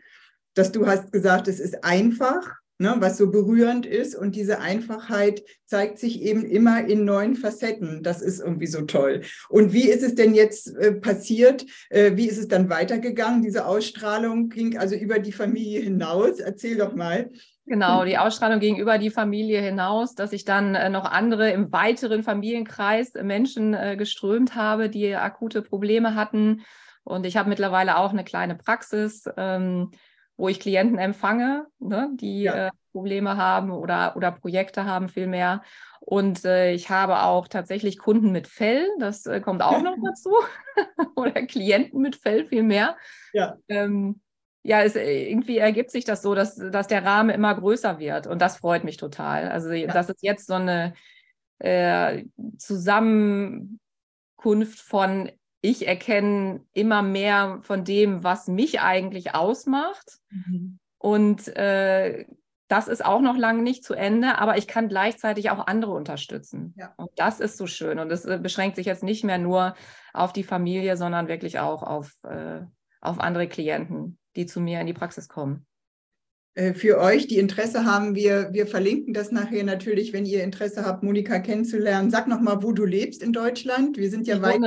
dass 0.53 0.71
du 0.71 0.85
hast 0.85 1.11
gesagt, 1.11 1.47
es 1.47 1.59
ist 1.59 1.83
einfach 1.83 2.51
ne, 2.79 2.95
was 2.99 3.17
so 3.17 3.31
berührend 3.31 3.85
ist. 3.85 4.15
Und 4.15 4.35
diese 4.35 4.59
Einfachheit 4.59 5.43
zeigt 5.65 5.99
sich 5.99 6.21
eben 6.21 6.45
immer 6.45 6.85
in 6.87 7.05
neuen 7.05 7.35
Facetten. 7.35 8.03
Das 8.03 8.21
ist 8.21 8.39
irgendwie 8.39 8.67
so 8.67 8.81
toll. 8.81 9.21
Und 9.49 9.73
wie 9.73 9.89
ist 9.89 10.03
es 10.03 10.15
denn 10.15 10.33
jetzt 10.33 10.75
äh, 10.75 10.93
passiert? 10.93 11.65
Äh, 11.89 12.15
wie 12.15 12.27
ist 12.27 12.37
es 12.37 12.47
dann 12.47 12.69
weitergegangen? 12.69 13.41
Diese 13.41 13.65
Ausstrahlung 13.65 14.49
ging 14.49 14.77
also 14.77 14.95
über 14.95 15.19
die 15.19 15.31
Familie 15.31 15.81
hinaus. 15.81 16.39
Erzähl 16.39 16.77
doch 16.77 16.95
mal. 16.95 17.31
Genau, 17.65 18.03
die 18.05 18.17
Ausstrahlung 18.17 18.59
ging 18.59 18.77
über 18.77 18.97
die 18.97 19.09
Familie 19.09 19.61
hinaus, 19.61 20.15
dass 20.15 20.33
ich 20.33 20.45
dann 20.45 20.75
äh, 20.75 20.89
noch 20.89 21.05
andere 21.05 21.51
im 21.51 21.71
weiteren 21.71 22.23
Familienkreis 22.23 23.15
äh, 23.15 23.23
Menschen 23.23 23.73
äh, 23.73 23.95
geströmt 23.97 24.55
habe, 24.55 24.89
die 24.89 25.15
akute 25.15 25.61
Probleme 25.61 26.15
hatten. 26.15 26.63
Und 27.03 27.25
ich 27.25 27.37
habe 27.37 27.49
mittlerweile 27.49 27.97
auch 27.97 28.11
eine 28.11 28.23
kleine 28.23 28.55
Praxis. 28.55 29.25
Ähm, 29.37 29.91
wo 30.37 30.47
ich 30.47 30.59
Klienten 30.59 30.97
empfange, 30.97 31.67
ne, 31.79 32.09
die 32.15 32.43
ja. 32.43 32.71
Probleme 32.91 33.37
haben 33.37 33.71
oder, 33.71 34.15
oder 34.15 34.31
Projekte 34.31 34.85
haben 34.85 35.09
vielmehr. 35.09 35.61
Und 35.99 36.43
äh, 36.43 36.73
ich 36.73 36.89
habe 36.89 37.23
auch 37.23 37.47
tatsächlich 37.47 37.97
Kunden 37.97 38.31
mit 38.31 38.47
Fell, 38.47 38.87
das 38.99 39.25
äh, 39.25 39.39
kommt 39.41 39.61
auch 39.61 39.81
noch 39.81 39.95
dazu. 40.03 40.33
oder 41.15 41.43
Klienten 41.43 42.01
mit 42.01 42.15
Fell 42.15 42.45
vielmehr. 42.45 42.97
Ja. 43.31 43.57
Ähm, 43.67 44.21
ja, 44.63 44.81
es, 44.81 44.95
äh, 44.95 45.29
irgendwie 45.29 45.57
ergibt 45.57 45.91
sich 45.91 46.05
das 46.05 46.21
so, 46.21 46.33
dass, 46.35 46.55
dass 46.55 46.87
der 46.87 47.05
Rahmen 47.05 47.29
immer 47.29 47.53
größer 47.53 47.99
wird. 47.99 48.27
Und 48.27 48.41
das 48.41 48.57
freut 48.57 48.83
mich 48.83 48.97
total. 48.97 49.49
Also, 49.49 49.71
ja. 49.71 49.87
das 49.87 50.09
ist 50.09 50.23
jetzt 50.23 50.47
so 50.47 50.53
eine 50.55 50.93
äh, 51.59 52.23
Zusammenkunft 52.57 53.79
von 54.79 55.29
ich 55.65 55.87
erkenne 55.87 56.59
immer 56.73 57.01
mehr 57.01 57.59
von 57.61 57.85
dem, 57.85 58.21
was 58.21 58.49
mich 58.49 58.81
eigentlich 58.81 59.33
ausmacht. 59.33 60.19
Mhm. 60.29 60.77
Und 60.97 61.47
äh, 61.55 62.25
das 62.67 62.89
ist 62.89 63.05
auch 63.05 63.21
noch 63.21 63.37
lange 63.37 63.61
nicht 63.61 63.85
zu 63.85 63.93
Ende, 63.93 64.39
aber 64.39 64.57
ich 64.57 64.67
kann 64.67 64.89
gleichzeitig 64.89 65.51
auch 65.51 65.67
andere 65.67 65.93
unterstützen. 65.93 66.73
Ja. 66.75 66.93
Und 66.97 67.11
das 67.15 67.39
ist 67.39 67.57
so 67.57 67.65
schön. 67.65 67.99
Und 67.99 68.11
es 68.11 68.25
äh, 68.25 68.39
beschränkt 68.41 68.75
sich 68.75 68.85
jetzt 68.85 69.03
nicht 69.03 69.23
mehr 69.23 69.37
nur 69.37 69.75
auf 70.13 70.33
die 70.33 70.43
Familie, 70.43 70.97
sondern 70.97 71.29
wirklich 71.29 71.59
auch 71.59 71.81
auf, 71.81 72.11
äh, 72.25 72.61
auf 72.99 73.21
andere 73.21 73.47
Klienten, 73.47 74.17
die 74.35 74.45
zu 74.45 74.59
mir 74.59 74.79
in 74.79 74.87
die 74.87 74.93
Praxis 74.93 75.27
kommen. 75.27 75.65
Äh, 76.55 76.73
für 76.73 76.99
euch, 76.99 77.27
die 77.27 77.39
Interesse 77.39 77.85
haben, 77.85 78.15
wir, 78.15 78.49
wir 78.51 78.67
verlinken 78.67 79.13
das 79.13 79.31
nachher 79.31 79.63
natürlich, 79.63 80.13
wenn 80.13 80.25
ihr 80.25 80.43
Interesse 80.43 80.85
habt, 80.85 81.03
Monika 81.03 81.39
kennenzulernen. 81.39 82.11
Sag 82.11 82.27
nochmal, 82.27 82.61
wo 82.61 82.71
du 82.71 82.85
lebst 82.85 83.23
in 83.23 83.33
Deutschland. 83.33 83.97
Wir 83.97 84.09
sind 84.09 84.27
ja 84.27 84.41
weit. 84.41 84.61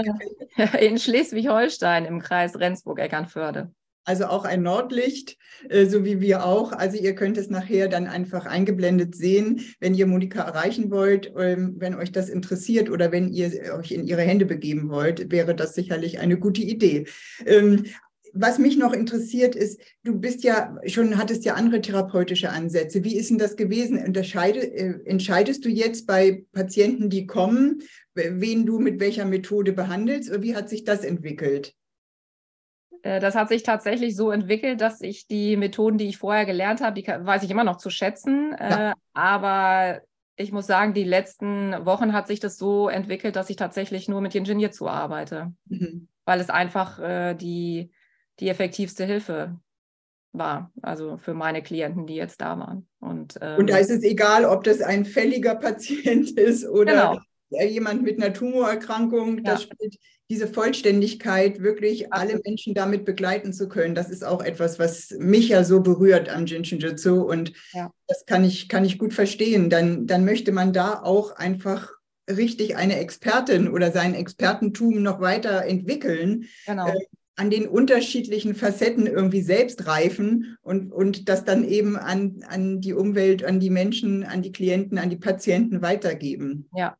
In 0.81 0.98
Schleswig-Holstein 0.98 2.07
im 2.07 2.20
Kreis 2.20 2.59
Rendsburg-Eckernförde. 2.59 3.70
Also 4.09 4.26
auch 4.26 4.44
ein 4.44 4.62
Nordlicht, 4.62 5.37
äh, 5.68 5.87
so 5.87 6.05
wie 6.05 6.20
wir 6.20 6.44
auch. 6.46 6.72
Also 6.72 6.96
ihr 6.96 7.14
könnt 7.14 7.37
es 7.37 7.50
nachher 7.50 7.88
dann 7.88 8.07
einfach 8.07 8.46
eingeblendet 8.46 9.16
sehen, 9.16 9.61
wenn 9.81 9.94
ihr 9.94 10.07
Monika 10.07 10.42
erreichen 10.42 10.92
wollt, 10.92 11.33
ähm, 11.37 11.74
wenn 11.79 11.94
euch 11.94 12.12
das 12.12 12.29
interessiert 12.29 12.88
oder 12.88 13.11
wenn 13.11 13.33
ihr 13.33 13.74
euch 13.76 13.90
in 13.90 14.07
ihre 14.07 14.22
Hände 14.22 14.46
begeben 14.46 14.90
wollt, 14.90 15.33
wäre 15.33 15.57
das 15.57 15.74
sicherlich 15.74 16.20
eine 16.20 16.38
gute 16.38 16.62
Idee. 16.62 17.07
Was 18.38 18.59
mich 18.59 18.77
noch 18.77 18.92
interessiert 18.92 19.55
ist, 19.55 19.81
du 20.05 20.18
bist 20.18 20.44
ja 20.44 20.77
schon, 20.87 21.16
hattest 21.16 21.44
ja 21.44 21.55
andere 21.55 21.81
therapeutische 21.81 22.51
Ansätze. 22.51 23.03
Wie 23.03 23.16
ist 23.16 23.31
denn 23.31 23.38
das 23.38 23.57
gewesen? 23.57 23.99
Unterscheide, 23.99 24.61
äh, 24.61 25.01
entscheidest 25.07 25.64
du 25.64 25.68
jetzt 25.68 26.07
bei 26.07 26.44
Patienten, 26.53 27.09
die 27.09 27.27
kommen, 27.27 27.83
wen 28.14 28.66
du 28.66 28.79
mit 28.79 29.01
welcher 29.01 29.25
Methode 29.25 29.72
behandelst? 29.72 30.31
Oder 30.31 30.42
wie 30.42 30.55
hat 30.55 30.68
sich 30.68 30.85
das 30.85 31.05
entwickelt? 31.05 31.75
Äh, 33.03 33.20
das 33.20 33.35
hat 33.35 33.49
sich 33.49 33.62
tatsächlich 33.62 34.16
so 34.16 34.31
entwickelt, 34.31 34.81
dass 34.81 35.01
ich 35.01 35.27
die 35.27 35.57
Methoden, 35.57 35.99
die 35.99 36.09
ich 36.09 36.18
vorher 36.18 36.44
gelernt 36.44 36.81
habe, 36.81 37.01
die 37.01 37.07
weiß 37.07 37.42
ich 37.42 37.51
immer 37.51 37.64
noch 37.64 37.77
zu 37.77 37.90
schätzen. 37.90 38.55
Ja. 38.59 38.90
Äh, 38.90 38.94
aber 39.14 40.03
ich 40.37 40.53
muss 40.53 40.66
sagen, 40.66 40.92
die 40.92 41.05
letzten 41.05 41.72
Wochen 41.87 42.12
hat 42.12 42.27
sich 42.27 42.40
das 42.40 42.59
so 42.59 42.88
entwickelt, 42.88 43.37
dass 43.37 43.49
ich 43.49 43.57
tatsächlich 43.57 44.09
nur 44.09 44.20
mit 44.20 44.35
Yin 44.35 44.72
zu 44.72 44.88
arbeite. 44.88 45.53
Mhm. 45.66 46.09
Weil 46.25 46.40
es 46.40 46.51
einfach 46.51 46.99
äh, 46.99 47.35
die, 47.35 47.90
die 48.40 48.49
effektivste 48.49 49.05
Hilfe 49.05 49.59
war, 50.33 50.72
also 50.83 51.16
für 51.16 51.35
meine 51.35 51.62
Klienten, 51.62 52.07
die 52.07 52.14
jetzt 52.14 52.40
da 52.40 52.59
waren. 52.59 52.87
Und, 53.01 53.38
ähm, 53.40 53.59
und 53.59 53.70
da 53.70 53.79
ist 53.79 53.90
es 53.90 54.03
egal, 54.03 54.44
ob 54.44 54.64
das 54.64 54.81
ein 54.81 55.05
fälliger 55.05 55.55
Patient 55.57 56.31
ist 56.38 56.66
oder 56.66 57.20
genau. 57.51 57.64
jemand 57.64 58.03
mit 58.03 58.22
einer 58.22 58.33
Tumorerkrankung. 58.33 59.38
Ja. 59.38 59.44
Das 59.44 59.62
spielt 59.62 59.96
diese 60.29 60.49
Vollständigkeit, 60.49 61.62
wirklich 61.62 62.12
alle 62.12 62.40
Menschen 62.44 62.75
damit 62.75 63.05
begleiten 63.05 63.53
zu 63.53 63.68
können. 63.68 63.94
Das 63.94 64.11
ist 64.11 64.25
auch 64.25 64.42
etwas, 64.42 64.79
was 64.79 65.14
mich 65.18 65.49
ja 65.49 65.62
so 65.62 65.81
berührt 65.81 66.29
am 66.29 66.46
Jinshin 66.46 66.81
Jutsu. 66.81 67.22
Und 67.22 67.53
ja. 67.72 67.90
das 68.09 68.27
kann 68.27 68.44
ich, 68.44 68.68
kann 68.68 68.85
ich 68.85 68.99
gut 68.99 69.14
verstehen. 69.14 69.70
Dann, 69.70 70.07
dann 70.07 70.25
möchte 70.25 70.51
man 70.51 70.72
da 70.72 71.03
auch 71.03 71.37
einfach 71.37 71.92
richtig 72.29 72.77
eine 72.77 72.99
Expertin 72.99 73.68
oder 73.68 73.92
sein 73.92 74.14
Expertentum 74.14 75.01
noch 75.01 75.20
weiter 75.20 75.64
entwickeln. 75.64 76.46
Genau. 76.66 76.88
Äh, 76.88 77.07
an 77.37 77.51
den 77.51 77.68
unterschiedlichen 77.68 78.55
Facetten 78.55 79.07
irgendwie 79.07 79.42
selbst 79.42 79.87
reifen 79.87 80.57
und, 80.62 80.90
und 80.90 81.29
das 81.29 81.44
dann 81.44 81.64
eben 81.64 81.96
an, 81.96 82.42
an 82.49 82.81
die 82.81 82.94
Umwelt, 82.94 83.44
an 83.44 83.61
die 83.61 83.70
Menschen, 83.70 84.25
an 84.25 84.40
die 84.40 84.53
Klienten, 84.53 84.99
an 84.99 85.11
die 85.11 85.16
Patienten 85.16 85.83
weitergeben. 85.83 86.68
Ja, 86.75 86.96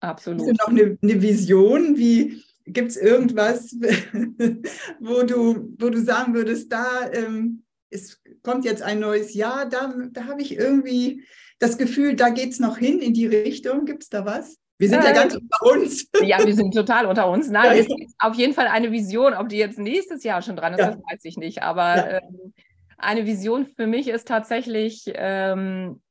absolut. 0.00 0.40
Hast 0.40 0.48
du 0.48 0.52
noch 0.54 0.68
eine, 0.68 0.98
eine 1.00 1.22
Vision? 1.22 1.96
Wie 1.96 2.42
gibt 2.66 2.90
es 2.90 2.96
irgendwas, 2.96 3.72
wo 5.00 5.22
du, 5.22 5.74
wo 5.78 5.88
du 5.88 6.02
sagen 6.02 6.34
würdest, 6.34 6.72
da 6.72 7.10
ähm, 7.12 7.62
ist, 7.90 8.20
kommt 8.42 8.64
jetzt 8.64 8.82
ein 8.82 8.98
neues 8.98 9.34
Jahr, 9.34 9.68
da, 9.68 9.94
da 10.10 10.24
habe 10.24 10.42
ich 10.42 10.56
irgendwie 10.56 11.24
das 11.60 11.78
Gefühl, 11.78 12.16
da 12.16 12.30
geht 12.30 12.50
es 12.50 12.58
noch 12.58 12.76
hin 12.76 13.00
in 13.00 13.14
die 13.14 13.26
Richtung. 13.26 13.84
Gibt 13.84 14.02
es 14.02 14.08
da 14.08 14.24
was? 14.24 14.58
Wir 14.84 14.90
sind 14.90 15.04
ja 15.04 15.12
ganz 15.12 15.34
unter 15.34 15.62
uns. 15.62 16.10
Ja, 16.22 16.44
wir 16.44 16.54
sind 16.54 16.74
total 16.74 17.06
unter 17.06 17.28
uns. 17.30 17.48
Nein, 17.48 17.78
es 17.78 17.86
gibt 17.86 18.12
auf 18.18 18.34
jeden 18.34 18.52
Fall 18.52 18.66
eine 18.66 18.92
Vision. 18.92 19.32
Ob 19.32 19.48
die 19.48 19.56
jetzt 19.56 19.78
nächstes 19.78 20.24
Jahr 20.24 20.42
schon 20.42 20.56
dran 20.56 20.74
ist, 20.74 20.80
ja. 20.80 20.90
das 20.90 20.96
weiß 20.96 21.24
ich 21.24 21.38
nicht. 21.38 21.62
Aber 21.62 21.96
ja. 21.96 22.18
ähm, 22.18 22.52
eine 22.98 23.24
Vision 23.24 23.64
für 23.64 23.86
mich 23.86 24.08
ist 24.08 24.28
tatsächlich, 24.28 25.10
ähm, 25.14 26.02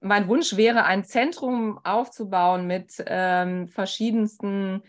mein 0.00 0.26
Wunsch 0.28 0.56
wäre, 0.56 0.84
ein 0.84 1.04
Zentrum 1.04 1.78
aufzubauen 1.84 2.66
mit 2.66 2.94
ähm, 3.06 3.68
verschiedensten 3.68 4.82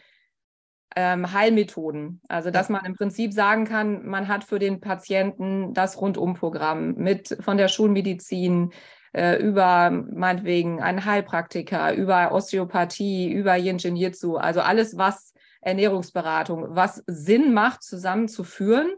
ähm, 0.96 1.34
Heilmethoden. 1.34 2.22
Also, 2.30 2.52
dass 2.52 2.70
man 2.70 2.86
im 2.86 2.96
Prinzip 2.96 3.34
sagen 3.34 3.66
kann, 3.66 4.06
man 4.06 4.30
hat 4.30 4.46
für 4.46 4.60
den 4.60 4.80
Patienten 4.80 5.74
das 5.74 6.00
Rundumprogramm 6.00 6.96
mit 6.96 7.38
von 7.42 7.58
der 7.58 7.68
Schulmedizin 7.68 8.72
äh, 9.14 9.42
über 9.42 9.92
meinetwegen 9.92 10.82
einen 10.82 11.06
Heilpraktiker, 11.06 11.94
über 11.94 12.32
Osteopathie, 12.32 13.32
über 13.32 13.58
Yin 13.58 13.78
Jin 13.78 13.96
Jitsu, 13.96 14.38
also 14.38 14.62
alles, 14.62 14.98
was 14.98 15.34
Ernährungsberatung, 15.62 16.76
was 16.76 17.04
Sinn 17.08 17.54
macht, 17.54 17.84
zusammenzuführen, 17.84 18.92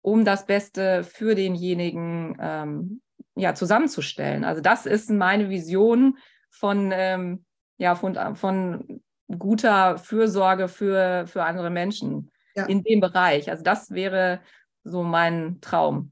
um 0.00 0.24
das 0.24 0.46
Beste 0.46 1.04
für 1.04 1.34
denjenigen 1.34 2.36
ähm, 2.40 3.02
ja, 3.34 3.54
zusammenzustellen. 3.54 4.44
Also 4.44 4.60
das 4.60 4.86
ist 4.86 5.10
meine 5.10 5.48
Vision 5.48 6.18
von, 6.50 6.90
ähm, 6.92 7.44
ja, 7.78 7.94
von, 7.94 8.36
von 8.36 9.00
guter 9.38 9.98
Fürsorge 9.98 10.68
für, 10.68 11.26
für 11.26 11.44
andere 11.44 11.70
Menschen 11.70 12.30
ja. 12.54 12.66
in 12.66 12.82
dem 12.82 13.00
Bereich. 13.00 13.50
Also 13.50 13.62
das 13.62 13.90
wäre 13.90 14.40
so 14.84 15.02
mein 15.02 15.60
Traum. 15.60 16.11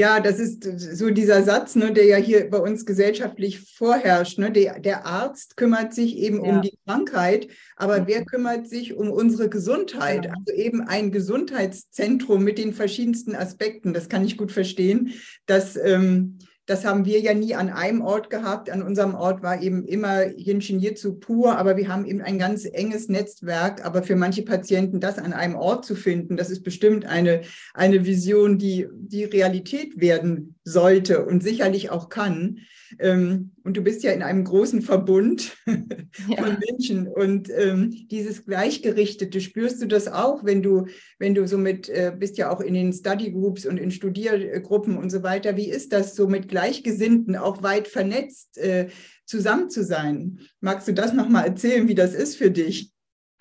Ja, 0.00 0.18
das 0.18 0.38
ist 0.38 0.64
so 0.96 1.10
dieser 1.10 1.42
Satz, 1.42 1.76
ne, 1.76 1.92
der 1.92 2.06
ja 2.06 2.16
hier 2.16 2.48
bei 2.48 2.56
uns 2.56 2.86
gesellschaftlich 2.86 3.60
vorherrscht. 3.60 4.38
Ne? 4.38 4.50
Der, 4.50 4.78
der 4.78 5.04
Arzt 5.04 5.58
kümmert 5.58 5.92
sich 5.92 6.16
eben 6.16 6.42
ja. 6.42 6.52
um 6.52 6.62
die 6.62 6.78
Krankheit, 6.86 7.48
aber 7.76 8.00
mhm. 8.00 8.04
wer 8.06 8.24
kümmert 8.24 8.66
sich 8.66 8.94
um 8.96 9.10
unsere 9.10 9.50
Gesundheit? 9.50 10.24
Ja. 10.24 10.32
Also 10.32 10.58
eben 10.58 10.80
ein 10.80 11.12
Gesundheitszentrum 11.12 12.42
mit 12.42 12.56
den 12.56 12.72
verschiedensten 12.72 13.36
Aspekten. 13.36 13.92
Das 13.92 14.08
kann 14.08 14.24
ich 14.24 14.38
gut 14.38 14.52
verstehen, 14.52 15.12
dass 15.44 15.76
ähm, 15.76 16.38
das 16.70 16.84
haben 16.84 17.04
wir 17.04 17.18
ja 17.18 17.34
nie 17.34 17.56
an 17.56 17.68
einem 17.68 18.00
Ort 18.00 18.30
gehabt. 18.30 18.70
An 18.70 18.80
unserem 18.80 19.16
Ort 19.16 19.42
war 19.42 19.60
eben 19.60 19.84
immer 19.86 20.28
Jinshin 20.28 20.78
Jitsu 20.78 21.14
pur, 21.14 21.58
aber 21.58 21.76
wir 21.76 21.88
haben 21.88 22.04
eben 22.04 22.20
ein 22.20 22.38
ganz 22.38 22.64
enges 22.64 23.08
Netzwerk. 23.08 23.84
Aber 23.84 24.04
für 24.04 24.14
manche 24.14 24.42
Patienten 24.42 25.00
das 25.00 25.18
an 25.18 25.32
einem 25.32 25.56
Ort 25.56 25.84
zu 25.84 25.96
finden, 25.96 26.36
das 26.36 26.48
ist 26.48 26.62
bestimmt 26.62 27.04
eine, 27.06 27.40
eine 27.74 28.06
Vision, 28.06 28.56
die, 28.56 28.86
die 28.92 29.24
Realität 29.24 30.00
werden 30.00 30.54
sollte 30.64 31.24
und 31.24 31.42
sicherlich 31.42 31.90
auch 31.90 32.08
kann. 32.08 32.58
Ähm, 32.98 33.52
und 33.62 33.76
du 33.76 33.82
bist 33.82 34.02
ja 34.02 34.12
in 34.12 34.22
einem 34.22 34.44
großen 34.44 34.82
Verbund 34.82 35.56
ja. 35.66 36.42
von 36.42 36.58
Menschen. 36.68 37.08
Und 37.08 37.48
ähm, 37.50 38.08
dieses 38.10 38.44
Gleichgerichtete, 38.44 39.40
spürst 39.40 39.80
du 39.80 39.86
das 39.86 40.08
auch, 40.08 40.44
wenn 40.44 40.62
du, 40.62 40.86
wenn 41.18 41.34
du 41.34 41.46
so 41.46 41.56
mit, 41.56 41.88
äh, 41.88 42.12
bist 42.16 42.36
ja 42.36 42.50
auch 42.50 42.60
in 42.60 42.74
den 42.74 42.92
Study 42.92 43.30
Groups 43.30 43.64
und 43.64 43.78
in 43.78 43.90
Studiergruppen 43.90 44.96
und 44.96 45.10
so 45.10 45.22
weiter. 45.22 45.56
Wie 45.56 45.70
ist 45.70 45.92
das 45.92 46.14
so 46.14 46.26
mit 46.26 46.48
Gleichgesinnten, 46.48 47.36
auch 47.36 47.62
weit 47.62 47.88
vernetzt 47.88 48.58
äh, 48.58 48.88
zusammen 49.24 49.70
zu 49.70 49.84
sein? 49.84 50.40
Magst 50.60 50.88
du 50.88 50.92
das 50.92 51.12
nochmal 51.12 51.46
erzählen, 51.46 51.88
wie 51.88 51.94
das 51.94 52.14
ist 52.14 52.36
für 52.36 52.50
dich? 52.50 52.92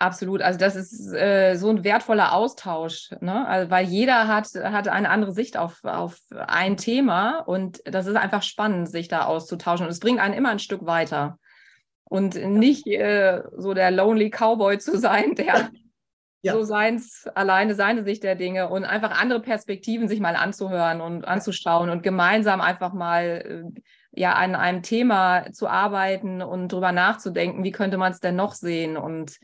Absolut. 0.01 0.41
Also 0.41 0.57
das 0.57 0.77
ist 0.77 1.13
äh, 1.13 1.55
so 1.55 1.69
ein 1.69 1.83
wertvoller 1.83 2.31
Austausch, 2.31 3.09
ne? 3.19 3.45
Also, 3.45 3.69
weil 3.69 3.85
jeder 3.85 4.29
hat, 4.29 4.47
hat 4.55 4.87
eine 4.87 5.09
andere 5.09 5.33
Sicht 5.33 5.57
auf, 5.57 5.83
auf 5.83 6.17
ein 6.31 6.77
Thema 6.77 7.39
und 7.39 7.81
das 7.83 8.07
ist 8.07 8.15
einfach 8.15 8.41
spannend, 8.41 8.89
sich 8.89 9.09
da 9.09 9.25
auszutauschen. 9.25 9.85
Und 9.85 9.91
es 9.91 9.99
bringt 9.99 10.21
einen 10.21 10.33
immer 10.33 10.51
ein 10.51 10.59
Stück 10.59 10.85
weiter. 10.85 11.37
Und 12.05 12.35
nicht 12.35 12.87
äh, 12.87 13.43
so 13.57 13.73
der 13.73 13.91
Lonely 13.91 14.29
Cowboy 14.29 14.79
zu 14.79 14.97
sein, 14.97 15.35
der 15.35 15.69
ja. 16.43 16.53
so 16.53 16.63
seins, 16.63 17.27
alleine 17.35 17.75
seine 17.75 18.05
Sicht 18.05 18.23
der 18.23 18.35
Dinge 18.35 18.69
und 18.69 18.85
einfach 18.85 19.19
andere 19.19 19.41
Perspektiven 19.41 20.07
sich 20.07 20.21
mal 20.21 20.37
anzuhören 20.37 21.01
und 21.01 21.27
anzuschauen 21.27 21.89
und 21.89 22.03
gemeinsam 22.03 22.61
einfach 22.61 22.93
mal 22.93 23.73
äh, 23.75 23.81
ja 24.11 24.31
an 24.31 24.55
einem 24.55 24.81
Thema 24.81 25.51
zu 25.51 25.67
arbeiten 25.67 26.41
und 26.41 26.71
drüber 26.71 26.93
nachzudenken, 26.93 27.65
wie 27.65 27.71
könnte 27.71 27.97
man 27.97 28.13
es 28.13 28.21
denn 28.21 28.37
noch 28.37 28.53
sehen 28.53 28.95
und 28.95 29.39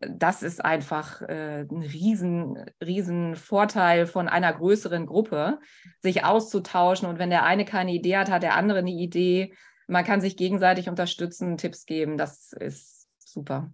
das 0.00 0.42
ist 0.42 0.64
einfach 0.64 1.22
äh, 1.22 1.62
ein 1.62 1.82
riesen, 1.82 2.56
riesen 2.84 3.36
Vorteil 3.36 4.06
von 4.06 4.28
einer 4.28 4.52
größeren 4.52 5.06
Gruppe, 5.06 5.58
sich 6.00 6.24
auszutauschen. 6.24 7.08
Und 7.08 7.18
wenn 7.18 7.30
der 7.30 7.44
eine 7.44 7.64
keine 7.64 7.92
Idee 7.92 8.16
hat, 8.16 8.30
hat 8.30 8.42
der 8.42 8.54
andere 8.54 8.78
eine 8.78 8.90
Idee. 8.90 9.54
Man 9.86 10.04
kann 10.04 10.20
sich 10.20 10.36
gegenseitig 10.36 10.88
unterstützen, 10.88 11.56
Tipps 11.56 11.86
geben. 11.86 12.16
Das 12.16 12.52
ist 12.52 13.08
super. 13.18 13.72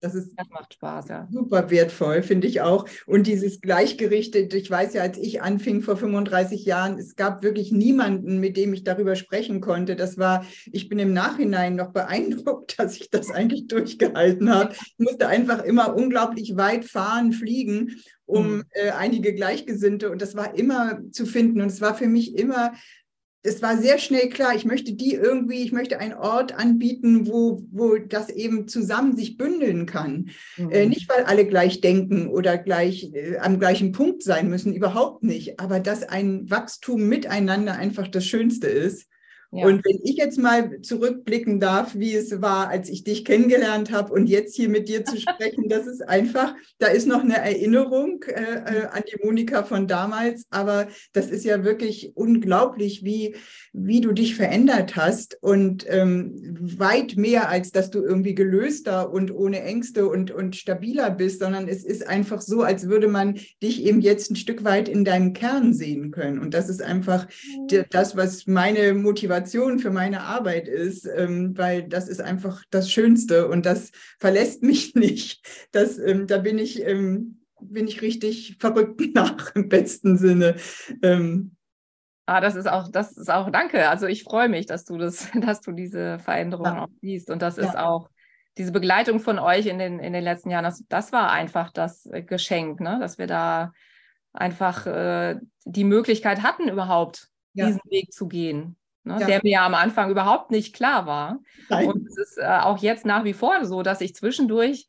Das, 0.00 0.14
ist 0.14 0.34
das 0.36 0.48
macht 0.50 0.74
Spaß, 0.74 1.08
ja. 1.08 1.26
Super 1.30 1.70
wertvoll, 1.70 2.22
finde 2.22 2.46
ich 2.46 2.60
auch. 2.60 2.86
Und 3.06 3.26
dieses 3.26 3.60
Gleichgerichtet, 3.60 4.52
ich 4.52 4.70
weiß 4.70 4.92
ja, 4.94 5.02
als 5.02 5.16
ich 5.16 5.40
anfing 5.40 5.80
vor 5.80 5.96
35 5.96 6.66
Jahren, 6.66 6.98
es 6.98 7.16
gab 7.16 7.42
wirklich 7.42 7.72
niemanden, 7.72 8.38
mit 8.38 8.56
dem 8.56 8.74
ich 8.74 8.84
darüber 8.84 9.16
sprechen 9.16 9.60
konnte. 9.60 9.96
Das 9.96 10.18
war, 10.18 10.44
ich 10.70 10.88
bin 10.88 10.98
im 10.98 11.14
Nachhinein 11.14 11.76
noch 11.76 11.92
beeindruckt, 11.92 12.74
dass 12.78 12.96
ich 12.96 13.10
das 13.10 13.30
eigentlich 13.30 13.68
durchgehalten 13.68 14.54
habe. 14.54 14.74
Ich 14.74 14.98
musste 14.98 15.28
einfach 15.28 15.64
immer 15.64 15.96
unglaublich 15.96 16.56
weit 16.56 16.84
fahren, 16.84 17.32
fliegen, 17.32 17.96
um 18.26 18.56
mhm. 18.56 18.64
äh, 18.72 18.90
einige 18.90 19.34
Gleichgesinnte. 19.34 20.10
Und 20.10 20.20
das 20.20 20.36
war 20.36 20.54
immer 20.58 21.00
zu 21.10 21.24
finden. 21.24 21.62
Und 21.62 21.68
es 21.68 21.80
war 21.80 21.94
für 21.94 22.08
mich 22.08 22.36
immer 22.36 22.72
es 23.46 23.62
war 23.62 23.78
sehr 23.78 23.98
schnell 23.98 24.28
klar, 24.28 24.54
ich 24.54 24.64
möchte 24.64 24.92
die 24.92 25.14
irgendwie, 25.14 25.62
ich 25.62 25.72
möchte 25.72 25.98
einen 25.98 26.14
Ort 26.14 26.52
anbieten, 26.52 27.26
wo, 27.28 27.62
wo 27.70 27.96
das 27.96 28.28
eben 28.30 28.68
zusammen 28.68 29.16
sich 29.16 29.36
bündeln 29.36 29.86
kann. 29.86 30.30
Mhm. 30.56 30.70
Äh, 30.70 30.86
nicht, 30.86 31.08
weil 31.08 31.24
alle 31.24 31.46
gleich 31.46 31.80
denken 31.80 32.28
oder 32.28 32.58
gleich 32.58 33.12
äh, 33.14 33.38
am 33.38 33.58
gleichen 33.58 33.92
Punkt 33.92 34.22
sein 34.22 34.48
müssen, 34.48 34.74
überhaupt 34.74 35.22
nicht, 35.22 35.60
aber 35.60 35.80
dass 35.80 36.02
ein 36.02 36.50
Wachstum 36.50 37.08
miteinander 37.08 37.74
einfach 37.74 38.08
das 38.08 38.26
Schönste 38.26 38.66
ist. 38.66 39.06
Ja. 39.52 39.66
Und 39.66 39.84
wenn 39.84 40.00
ich 40.02 40.16
jetzt 40.16 40.38
mal 40.38 40.80
zurückblicken 40.82 41.60
darf, 41.60 41.94
wie 41.94 42.14
es 42.14 42.42
war, 42.42 42.68
als 42.68 42.88
ich 42.88 43.04
dich 43.04 43.24
kennengelernt 43.24 43.92
habe 43.92 44.12
und 44.12 44.26
jetzt 44.26 44.56
hier 44.56 44.68
mit 44.68 44.88
dir 44.88 45.04
zu 45.04 45.16
sprechen, 45.20 45.68
das 45.68 45.86
ist 45.86 46.06
einfach, 46.06 46.54
da 46.78 46.88
ist 46.88 47.06
noch 47.06 47.22
eine 47.22 47.38
Erinnerung 47.38 48.22
äh, 48.24 48.32
äh, 48.32 48.86
an 48.86 49.02
die 49.10 49.24
Monika 49.24 49.62
von 49.62 49.86
damals, 49.86 50.46
aber 50.50 50.88
das 51.12 51.30
ist 51.30 51.44
ja 51.44 51.64
wirklich 51.64 52.12
unglaublich, 52.14 53.04
wie, 53.04 53.36
wie 53.72 54.00
du 54.00 54.12
dich 54.12 54.34
verändert 54.34 54.96
hast 54.96 55.38
und 55.40 55.86
ähm, 55.88 56.56
weit 56.60 57.16
mehr, 57.16 57.48
als 57.48 57.70
dass 57.70 57.90
du 57.90 58.02
irgendwie 58.02 58.34
gelöster 58.34 59.12
und 59.12 59.32
ohne 59.32 59.62
Ängste 59.62 60.08
und, 60.08 60.30
und 60.32 60.56
stabiler 60.56 61.10
bist, 61.10 61.40
sondern 61.40 61.68
es 61.68 61.84
ist 61.84 62.06
einfach 62.06 62.40
so, 62.40 62.62
als 62.62 62.88
würde 62.88 63.08
man 63.08 63.38
dich 63.62 63.84
eben 63.84 64.00
jetzt 64.00 64.30
ein 64.30 64.36
Stück 64.36 64.64
weit 64.64 64.88
in 64.88 65.04
deinem 65.04 65.32
Kern 65.32 65.72
sehen 65.72 66.10
können. 66.10 66.38
Und 66.38 66.52
das 66.52 66.68
ist 66.68 66.82
einfach 66.82 67.26
mhm. 67.26 67.84
das, 67.90 68.16
was 68.16 68.46
meine 68.46 68.92
Motivation 68.94 69.35
Motivation 69.36 69.78
für 69.78 69.90
meine 69.90 70.22
Arbeit 70.22 70.66
ist, 70.66 71.06
ähm, 71.06 71.56
weil 71.56 71.82
das 71.84 72.08
ist 72.08 72.20
einfach 72.20 72.62
das 72.70 72.90
Schönste 72.90 73.48
und 73.48 73.66
das 73.66 73.92
verlässt 74.18 74.62
mich 74.62 74.94
nicht. 74.94 75.46
Das, 75.72 75.98
ähm, 75.98 76.26
da 76.26 76.38
bin 76.38 76.58
ich, 76.58 76.82
ähm, 76.82 77.42
bin 77.60 77.86
ich 77.86 78.02
richtig 78.02 78.56
verrückt 78.58 79.00
nach 79.14 79.54
im 79.54 79.68
besten 79.68 80.16
Sinne. 80.16 80.56
Ähm, 81.02 81.56
ah, 82.26 82.40
das 82.40 82.56
ist 82.56 82.66
auch, 82.66 82.88
das 82.90 83.12
ist 83.12 83.30
auch, 83.30 83.50
danke. 83.50 83.88
Also 83.88 84.06
ich 84.06 84.24
freue 84.24 84.48
mich, 84.48 84.66
dass 84.66 84.84
du 84.84 84.96
das, 84.96 85.28
dass 85.34 85.60
du 85.60 85.72
diese 85.72 86.18
Veränderung 86.18 86.66
ja. 86.66 86.84
auch 86.84 86.90
siehst. 87.00 87.30
Und 87.30 87.42
das 87.42 87.56
ja. 87.56 87.64
ist 87.64 87.76
auch 87.76 88.08
diese 88.56 88.72
Begleitung 88.72 89.20
von 89.20 89.38
euch 89.38 89.66
in 89.66 89.78
den, 89.78 89.98
in 89.98 90.14
den 90.14 90.24
letzten 90.24 90.48
Jahren, 90.48 90.64
das, 90.64 90.82
das 90.88 91.12
war 91.12 91.30
einfach 91.30 91.70
das 91.72 92.08
Geschenk, 92.26 92.80
ne? 92.80 92.96
dass 93.00 93.18
wir 93.18 93.26
da 93.26 93.72
einfach 94.32 94.86
äh, 94.86 95.36
die 95.66 95.84
Möglichkeit 95.84 96.42
hatten, 96.42 96.68
überhaupt 96.68 97.28
ja. 97.52 97.66
diesen 97.66 97.82
Weg 97.90 98.14
zu 98.14 98.28
gehen 98.28 98.78
ne, 99.06 99.18
ja. 99.20 99.26
der 99.26 99.40
mir 99.42 99.52
ja 99.52 99.66
am 99.66 99.74
Anfang 99.74 100.10
überhaupt 100.10 100.50
nicht 100.50 100.74
klar 100.74 101.06
war. 101.06 101.40
Nein. 101.68 101.88
Und 101.88 102.06
es 102.06 102.16
ist 102.16 102.38
äh, 102.38 102.44
auch 102.44 102.78
jetzt 102.78 103.06
nach 103.06 103.24
wie 103.24 103.32
vor 103.32 103.64
so, 103.64 103.82
dass 103.82 104.00
ich 104.00 104.14
zwischendurch 104.14 104.86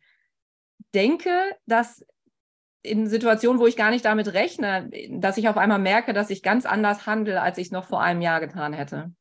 denke, 0.94 1.32
dass 1.66 2.06
in 2.82 3.08
Situationen, 3.08 3.60
wo 3.60 3.68
ich 3.68 3.76
gar 3.76 3.92
nicht 3.92 4.06
damit 4.06 4.34
rechne, 4.34 4.90
dass 5.12 5.38
ich 5.38 5.50
auf 5.50 5.58
einmal 5.58 5.80
merke, 5.80 6.14
dass 6.14 6.30
ich 6.30 6.42
ganz 6.42 6.66
anders 6.66 7.06
handle, 7.06 7.42
als 7.42 7.58
ich 7.58 7.68
es 7.68 7.72
noch 7.72 7.86
vor 7.86 8.02
einem 8.02 8.22
Jahr 8.22 8.40
getan 8.40 8.74
hätte. 8.74 9.12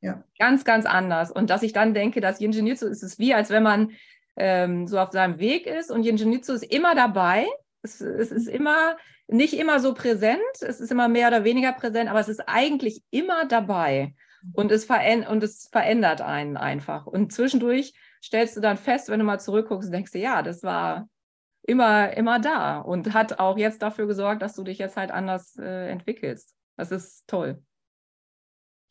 Ja. 0.00 0.22
Ganz, 0.38 0.64
ganz 0.64 0.84
anders. 0.84 1.30
Und 1.30 1.48
dass 1.48 1.62
ich 1.62 1.72
dann 1.72 1.94
denke, 1.94 2.20
dass 2.20 2.40
Yin 2.40 2.52
Jinjitsu 2.52 2.86
ist 2.86 3.02
es 3.02 3.18
wie, 3.18 3.32
als 3.32 3.48
wenn 3.48 3.62
man 3.62 3.92
ähm, 4.36 4.86
so 4.86 4.98
auf 4.98 5.12
seinem 5.12 5.38
Weg 5.38 5.66
ist 5.66 5.90
und 5.90 6.04
Yin 6.04 6.18
Jinjitsu 6.18 6.52
ist 6.52 6.64
immer 6.64 6.94
dabei. 6.94 7.46
Es, 7.82 8.00
es 8.02 8.30
ist 8.30 8.48
immer 8.48 8.96
nicht 9.26 9.54
immer 9.54 9.80
so 9.80 9.94
präsent, 9.94 10.40
es 10.60 10.80
ist 10.80 10.92
immer 10.92 11.08
mehr 11.08 11.28
oder 11.28 11.44
weniger 11.44 11.72
präsent, 11.72 12.10
aber 12.10 12.20
es 12.20 12.28
ist 12.28 12.46
eigentlich 12.46 13.02
immer 13.10 13.46
dabei. 13.46 14.14
Und 14.52 14.70
es, 14.70 14.86
und 15.28 15.42
es 15.42 15.68
verändert 15.70 16.20
einen 16.20 16.56
einfach. 16.56 17.06
Und 17.06 17.32
zwischendurch 17.32 17.94
stellst 18.22 18.56
du 18.56 18.60
dann 18.60 18.76
fest, 18.76 19.08
wenn 19.08 19.18
du 19.18 19.24
mal 19.24 19.40
zurückguckst, 19.40 19.92
denkst 19.92 20.12
du, 20.12 20.18
ja, 20.18 20.42
das 20.42 20.62
war 20.62 21.08
immer, 21.62 22.16
immer 22.16 22.38
da 22.40 22.78
und 22.78 23.14
hat 23.14 23.38
auch 23.38 23.56
jetzt 23.56 23.82
dafür 23.82 24.06
gesorgt, 24.06 24.42
dass 24.42 24.54
du 24.54 24.62
dich 24.62 24.78
jetzt 24.78 24.96
halt 24.96 25.10
anders 25.10 25.56
äh, 25.56 25.88
entwickelst. 25.88 26.54
Das 26.76 26.90
ist 26.90 27.26
toll. 27.26 27.62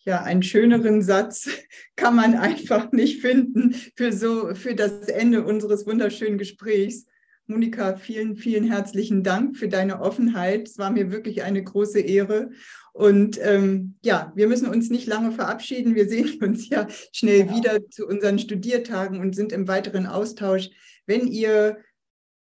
ja, 0.05 0.21
einen 0.23 0.43
schöneren 0.43 1.01
Satz 1.01 1.49
kann 1.95 2.15
man 2.15 2.35
einfach 2.35 2.91
nicht 2.91 3.21
finden 3.21 3.73
für 3.95 4.11
so, 4.11 4.55
für 4.55 4.75
das 4.75 5.07
Ende 5.07 5.45
unseres 5.45 5.85
wunderschönen 5.85 6.37
Gesprächs. 6.37 7.05
Monika, 7.47 7.97
vielen, 7.97 8.35
vielen 8.35 8.63
herzlichen 8.63 9.21
Dank 9.23 9.57
für 9.57 9.67
deine 9.67 10.01
Offenheit. 10.01 10.67
Es 10.67 10.77
war 10.77 10.91
mir 10.91 11.11
wirklich 11.11 11.43
eine 11.43 11.63
große 11.63 11.99
Ehre. 11.99 12.51
Und 12.93 13.39
ähm, 13.41 13.95
ja, 14.03 14.31
wir 14.35 14.47
müssen 14.47 14.69
uns 14.69 14.89
nicht 14.89 15.07
lange 15.07 15.31
verabschieden. 15.31 15.95
Wir 15.95 16.07
sehen 16.07 16.37
uns 16.41 16.69
ja 16.69 16.87
schnell 17.11 17.43
genau. 17.43 17.57
wieder 17.57 17.89
zu 17.89 18.07
unseren 18.07 18.39
Studiertagen 18.39 19.19
und 19.19 19.35
sind 19.35 19.51
im 19.51 19.67
weiteren 19.67 20.05
Austausch. 20.05 20.69
Wenn 21.05 21.27
ihr 21.27 21.77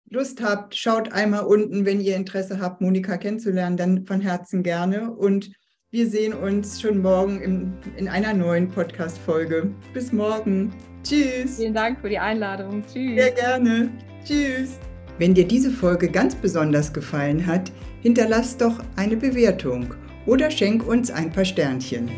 Lust 0.09 0.41
habt, 0.41 0.75
schaut 0.75 1.11
einmal 1.11 1.45
unten, 1.45 1.85
wenn 1.85 1.99
ihr 1.99 2.15
Interesse 2.15 2.59
habt, 2.59 2.79
Monika 2.79 3.17
kennenzulernen, 3.17 3.75
dann 3.75 4.05
von 4.05 4.21
Herzen 4.21 4.63
gerne. 4.63 5.11
Und 5.11 5.51
wir 5.91 6.07
sehen 6.07 6.33
uns 6.33 6.81
schon 6.81 7.01
morgen 7.01 7.41
in, 7.41 7.73
in 7.97 8.07
einer 8.07 8.33
neuen 8.33 8.69
Podcast-Folge. 8.69 9.73
Bis 9.93 10.11
morgen. 10.11 10.73
Tschüss. 11.03 11.57
Vielen 11.57 11.73
Dank 11.73 11.99
für 12.01 12.09
die 12.09 12.19
Einladung. 12.19 12.83
Tschüss. 12.85 13.15
Sehr 13.15 13.31
gerne. 13.31 13.91
Tschüss. 14.25 14.79
Wenn 15.17 15.33
dir 15.33 15.47
diese 15.47 15.71
Folge 15.71 16.09
ganz 16.09 16.35
besonders 16.35 16.91
gefallen 16.91 17.45
hat, 17.45 17.71
hinterlass 18.01 18.57
doch 18.57 18.79
eine 18.95 19.15
Bewertung 19.15 19.93
oder 20.25 20.51
schenk 20.51 20.85
uns 20.85 21.11
ein 21.11 21.31
paar 21.31 21.45
Sternchen. 21.45 22.09